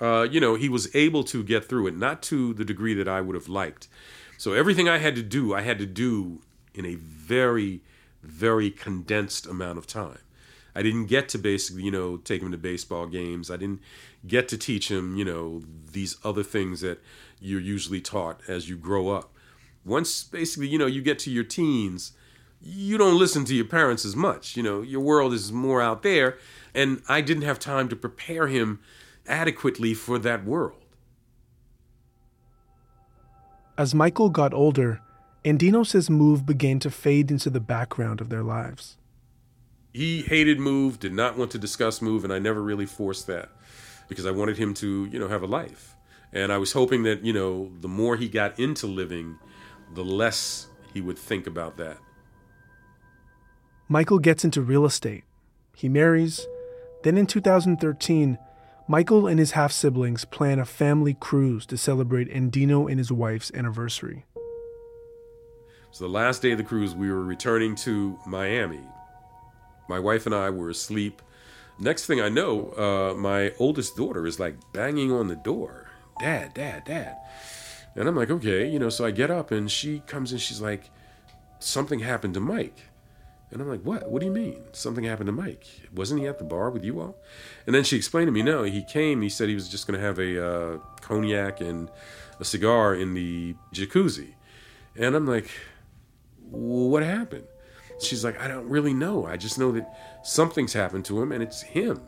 [0.01, 3.09] uh, you know, he was able to get through it, not to the degree that
[3.09, 3.89] I would have liked.
[4.39, 6.41] So everything I had to do, I had to do
[6.75, 7.81] in a very,
[8.23, 10.19] very condensed amount of time.
[10.75, 13.51] I didn't get to basically, you know, take him to baseball games.
[13.51, 13.81] I didn't
[14.27, 17.01] get to teach him, you know, these other things that
[17.41, 19.31] you're usually taught as you grow up.
[19.85, 22.13] Once basically, you know, you get to your teens,
[22.67, 24.57] you don't listen to your parents as much.
[24.57, 26.39] You know, your world is more out there.
[26.75, 28.81] And I didn't have time to prepare him
[29.27, 30.81] adequately for that world.
[33.77, 35.01] As Michael got older,
[35.45, 38.97] Andino says Move began to fade into the background of their lives.
[39.93, 43.51] He hated Move, did not want to discuss Move, and I never really forced that
[44.09, 45.97] because I wanted him to, you know, have a life.
[46.33, 49.39] And I was hoping that, you know, the more he got into living,
[49.93, 51.99] the less he would think about that.
[53.89, 55.25] Michael gets into real estate.
[55.77, 56.47] He marries.
[57.03, 58.39] Then in 2013,
[58.89, 63.53] Michael and his half siblings plan a family cruise to celebrate Andino and his wife's
[63.53, 64.25] anniversary.
[65.91, 68.81] So the last day of the cruise, we were returning to Miami.
[69.87, 71.21] My wife and I were asleep.
[71.79, 75.91] Next thing I know, uh, my oldest daughter is like banging on the door.
[76.21, 77.19] Dad, dad, dad.
[77.97, 80.61] And I'm like, okay, you know, so I get up and she comes in, she's
[80.61, 80.91] like,
[81.59, 82.89] something happened to Mike.
[83.51, 84.11] And I'm like, what?
[84.11, 84.65] What do you mean?
[84.73, 85.67] Something happened to Mike?
[85.95, 87.17] Wasn't he at the bar with you all?
[87.67, 89.99] And then she explained to me, no, he came, he said he was just going
[89.99, 91.91] to have a uh, cognac and
[92.41, 94.35] a cigar in the jacuzzi.
[94.97, 95.51] And I'm like,
[96.51, 97.47] what happened?
[98.01, 99.27] She's like, I don't really know.
[99.27, 99.89] I just know that
[100.25, 102.01] something's happened to him and it's him.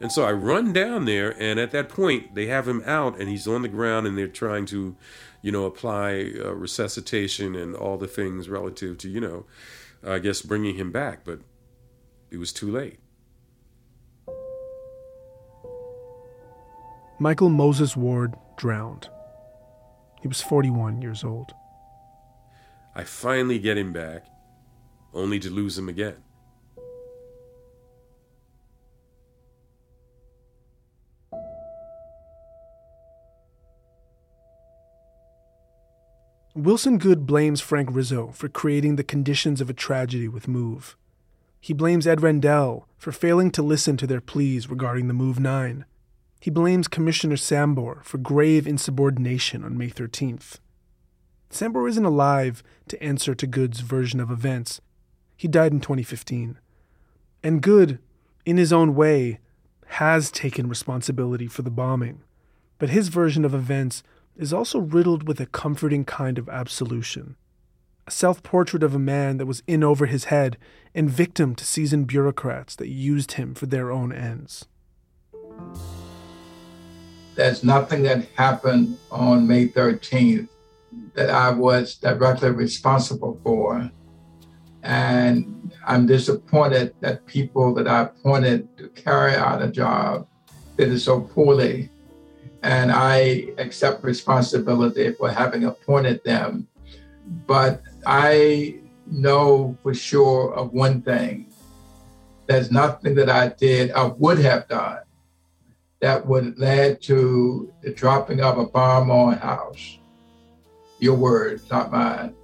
[0.00, 3.28] And so I run down there, and at that point, they have him out, and
[3.28, 4.94] he's on the ground, and they're trying to,
[5.42, 9.44] you know, apply uh, resuscitation and all the things relative to, you know,
[10.04, 11.24] Uh, I guess bringing him back.
[11.24, 11.40] But
[12.30, 12.98] it was too late.
[17.18, 19.08] Michael Moses Ward drowned.
[20.22, 21.52] He was 41 years old.
[22.94, 24.26] I finally get him back,
[25.12, 26.16] only to lose him again.
[36.64, 40.96] Wilson Goode blames Frank Rizzo for creating the conditions of a tragedy with Move.
[41.60, 45.84] He blames Ed Rendell for failing to listen to their pleas regarding the Move 9.
[46.40, 50.58] He blames Commissioner Sambor for grave insubordination on May 13th.
[51.48, 54.80] Sambor isn't alive to answer to Goode's version of events.
[55.36, 56.58] He died in 2015.
[57.44, 58.00] And Goode,
[58.44, 59.38] in his own way,
[59.86, 62.22] has taken responsibility for the bombing.
[62.78, 64.02] But his version of events
[64.38, 67.36] is also riddled with a comforting kind of absolution.
[68.06, 70.56] a self portrait of a man that was in over his head
[70.94, 74.64] and victim to seasoned bureaucrats that used him for their own ends.
[77.34, 80.48] There's nothing that happened on May 13th
[81.14, 83.90] that I was directly responsible for.
[84.82, 90.26] And I'm disappointed that people that I appointed to carry out a job
[90.76, 91.90] did it so poorly.
[92.62, 96.66] And I accept responsibility for having appointed them.
[97.46, 101.46] But I know for sure of one thing
[102.46, 105.00] there's nothing that I did or would have done
[106.00, 109.98] that would lead to the dropping of a bomb on a house.
[110.98, 112.34] Your words, not mine.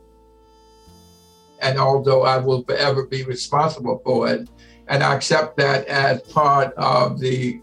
[1.62, 4.48] And although I will forever be responsible for it,
[4.88, 7.60] and I accept that as part of the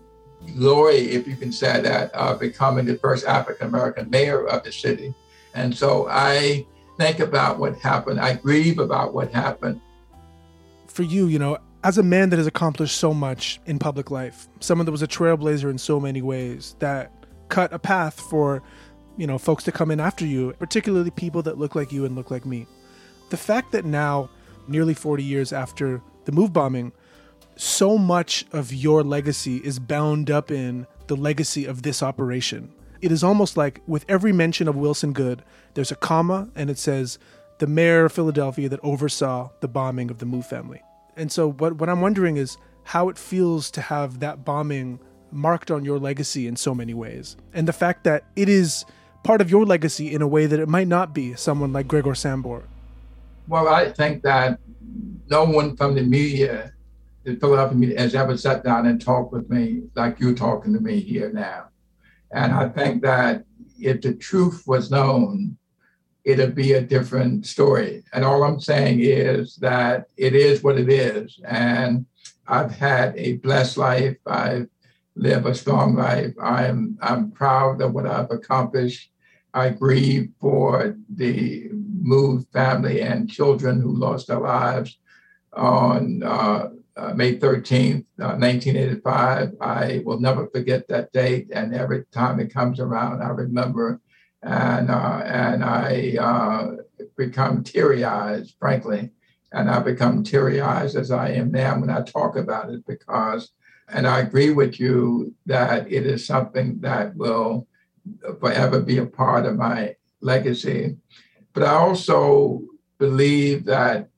[0.55, 4.71] glory, if you can say that, of becoming the first African American mayor of the
[4.71, 5.13] city.
[5.53, 6.65] And so I
[6.97, 8.19] think about what happened.
[8.19, 9.81] I grieve about what happened.
[10.87, 14.47] For you, you know, as a man that has accomplished so much in public life,
[14.59, 17.11] someone that was a trailblazer in so many ways, that
[17.49, 18.61] cut a path for,
[19.17, 22.15] you know, folks to come in after you, particularly people that look like you and
[22.15, 22.67] look like me.
[23.29, 24.29] The fact that now,
[24.67, 26.91] nearly 40 years after the move bombing,
[27.61, 32.73] so much of your legacy is bound up in the legacy of this operation.
[33.01, 35.43] It is almost like with every mention of Wilson Goode,
[35.75, 37.19] there's a comma and it says
[37.59, 40.81] the mayor of Philadelphia that oversaw the bombing of the Move family.
[41.15, 44.99] And so what what I'm wondering is how it feels to have that bombing
[45.31, 47.37] marked on your legacy in so many ways.
[47.53, 48.85] And the fact that it is
[49.23, 52.17] part of your legacy in a way that it might not be someone like Gregore
[52.17, 52.63] Sambor.
[53.47, 54.57] Well, I think that
[55.29, 56.73] no one from the media,
[57.23, 60.79] the Philadelphia media, has ever sat down and talked with me like you're talking to
[60.79, 61.69] me here now.
[62.31, 63.45] And I think that
[63.79, 65.57] if the truth was known,
[66.23, 68.03] it'd be a different story.
[68.13, 71.39] And all I'm saying is that it is what it is.
[71.45, 72.05] And
[72.47, 74.17] I've had a blessed life.
[74.25, 74.67] I've
[75.15, 76.33] lived a strong life.
[76.41, 79.11] I'm I'm proud of what I've accomplished.
[79.53, 84.97] I grieve for the moved family and children who lost their lives
[85.53, 86.69] on uh,
[87.01, 89.53] uh, May 13th, uh, 1985.
[89.59, 91.47] I will never forget that date.
[91.51, 93.99] And every time it comes around, I remember
[94.43, 96.75] and uh, and I uh,
[97.15, 99.11] become teary-eyed, frankly,
[99.51, 103.51] and I become teary-eyed as I am now when I talk about it because,
[103.87, 107.67] and I agree with you that it is something that will
[108.39, 110.97] forever be a part of my legacy,
[111.53, 112.61] but I also
[112.97, 114.09] believe that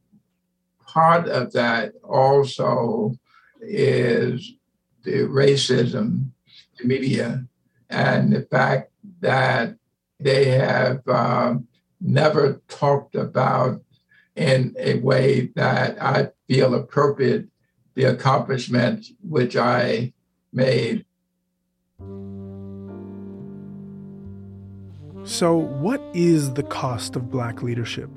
[0.94, 3.14] part of that also
[3.62, 4.54] is
[5.04, 6.30] the racism,
[6.78, 7.46] the media,
[7.90, 9.76] and the fact that
[10.20, 11.68] they have um,
[12.00, 13.82] never talked about
[14.36, 17.48] in a way that I feel appropriate
[17.96, 20.14] the accomplishment which I
[20.52, 21.06] made.
[25.26, 28.10] So, what is the cost of black leadership?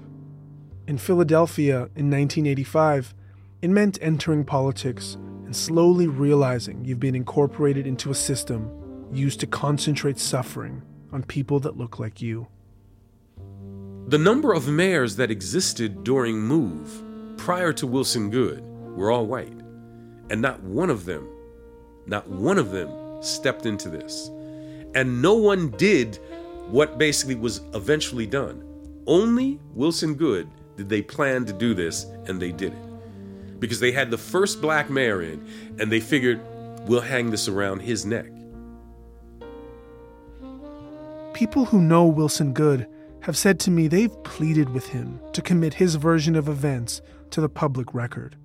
[0.89, 3.12] In Philadelphia in 1985,
[3.61, 5.14] it meant entering politics
[5.45, 8.70] and slowly realizing you've been incorporated into a system
[9.12, 10.82] used to concentrate suffering
[11.12, 12.47] on people that look like you.
[14.07, 18.62] The number of mayors that existed during MOVE prior to Wilson Goode
[18.97, 19.61] were all white,
[20.30, 21.28] and not one of them,
[22.07, 22.89] not one of them
[23.20, 24.30] stepped into this.
[24.95, 26.20] And no one did
[26.68, 28.62] what basically was eventually done.
[29.09, 33.61] Only Wilson Goode did they plan to do this, and they did it.
[33.61, 35.47] Because they had the first black mayor in,
[35.79, 36.41] and they figured,
[36.87, 38.27] we'll hang this around his neck.
[41.35, 42.87] People who know Wilson Goode
[43.20, 47.41] have said to me they've pleaded with him to commit his version of events to
[47.41, 48.37] the public record,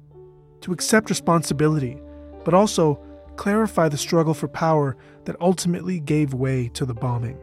[0.62, 2.02] to accept responsibility,
[2.44, 3.00] but also
[3.36, 7.38] clarify the struggle for power that ultimately gave way to the bombing.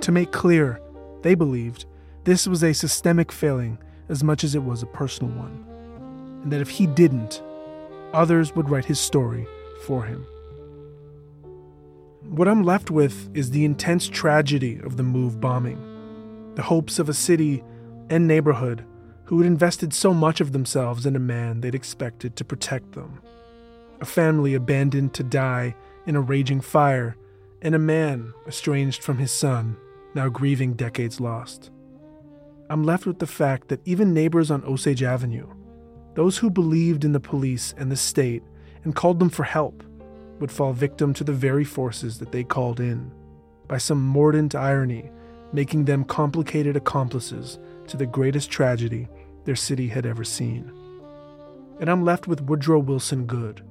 [0.00, 0.80] To make clear,
[1.22, 1.86] they believed
[2.24, 3.78] this was a systemic failing
[4.08, 5.64] as much as it was a personal one,
[6.42, 7.42] and that if he didn't,
[8.12, 9.46] others would write his story
[9.84, 10.26] for him.
[12.22, 17.08] What I'm left with is the intense tragedy of the move bombing, the hopes of
[17.08, 17.62] a city
[18.10, 18.84] and neighborhood
[19.24, 23.20] who had invested so much of themselves in a man they'd expected to protect them,
[24.00, 25.74] a family abandoned to die
[26.06, 27.14] in a raging fire,
[27.60, 29.76] and a man estranged from his son,
[30.14, 31.70] now grieving decades lost.
[32.70, 35.48] I'm left with the fact that even neighbors on Osage Avenue,
[36.14, 38.42] those who believed in the police and the state
[38.84, 39.82] and called them for help,
[40.38, 43.10] would fall victim to the very forces that they called in,
[43.68, 45.10] by some mordant irony,
[45.50, 49.08] making them complicated accomplices to the greatest tragedy
[49.46, 50.70] their city had ever seen.
[51.80, 53.64] And I'm left with Woodrow Wilson Goode,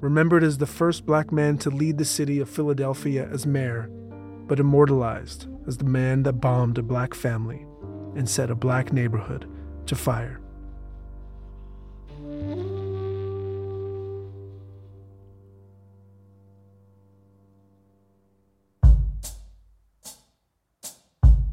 [0.00, 3.88] remembered as the first black man to lead the city of Philadelphia as mayor,
[4.46, 7.64] but immortalized as the man that bombed a black family
[8.16, 9.48] and set a black neighborhood
[9.86, 10.40] to fire.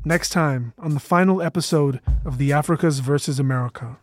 [0.03, 3.97] Next time on the final episode of The Africas versus America,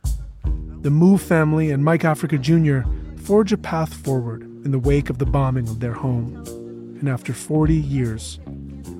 [0.81, 2.83] the Move family and Mike Africa Jr.
[3.17, 6.37] forge a path forward in the wake of the bombing of their home,
[7.01, 8.39] and after 40 years,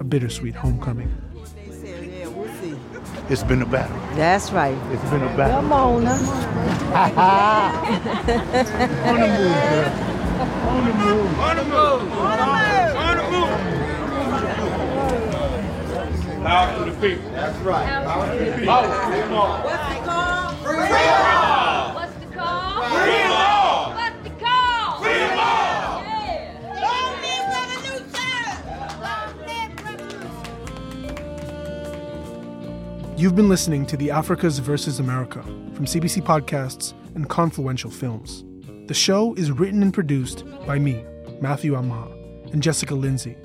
[0.01, 1.28] a bittersweet homecoming.
[3.31, 3.95] It's been a battle.
[4.17, 4.79] That's right.
[4.91, 5.61] It's been a battle.
[5.61, 6.17] Come on now.
[9.05, 9.93] On the move, girl.
[10.69, 11.39] On the move.
[11.39, 12.13] On the move.
[12.17, 12.97] On the move.
[12.97, 13.53] On the move.
[16.43, 17.31] Power to the people.
[17.33, 17.87] That's right.
[18.05, 18.67] Power to the people.
[18.67, 19.37] Power to the people.
[19.39, 20.57] What's it called?
[20.65, 21.38] Free What's
[33.19, 35.43] You've been listening to the Africas versus America
[35.75, 38.45] from CBC Podcasts and Confluential Films.
[38.87, 41.05] The show is written and produced by me,
[41.41, 43.37] Matthew Amha, and Jessica Lindsay.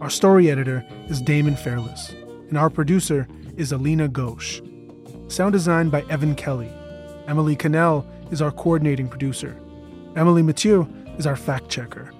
[0.00, 2.14] Our story editor is Damon Fairless,
[2.48, 4.62] and our producer is Alina Ghosh.
[5.30, 6.72] Sound design by Evan Kelly.
[7.26, 9.54] Emily Cannell is our coordinating producer.
[10.16, 12.10] Emily Mathieu is our fact checker.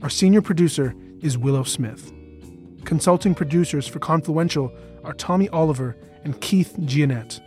[0.00, 2.14] Our senior producer is Willow Smith.
[2.86, 4.72] Consulting producers for Confluential
[5.04, 7.38] are Tommy Oliver and Keith Gianette.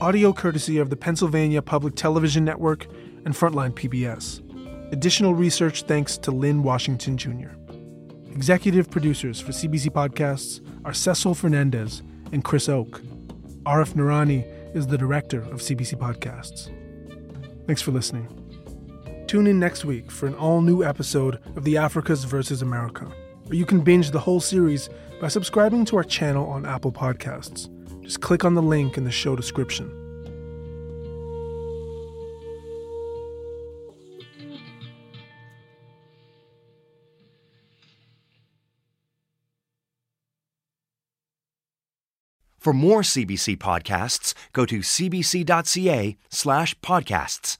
[0.00, 2.86] Audio courtesy of the Pennsylvania Public Television Network
[3.24, 4.42] and Frontline PBS.
[4.92, 7.50] Additional research thanks to Linn Washington Jr.
[8.32, 12.02] Executive producers for CBC Podcasts are Cecil Fernandez
[12.32, 13.00] and Chris Oke.
[13.62, 14.44] Arif Noorani
[14.74, 16.68] is the director of CBC Podcasts.
[17.68, 18.26] Thanks for listening.
[19.28, 23.06] Tune in next week for an all new episode of The Africas versus America,
[23.46, 24.90] or you can binge the whole series
[25.20, 27.70] by subscribing to our channel on Apple Podcasts.
[28.10, 29.88] Just click on the link in the show description.
[42.58, 47.58] For more CBC podcasts, go to cbc.ca slash podcasts.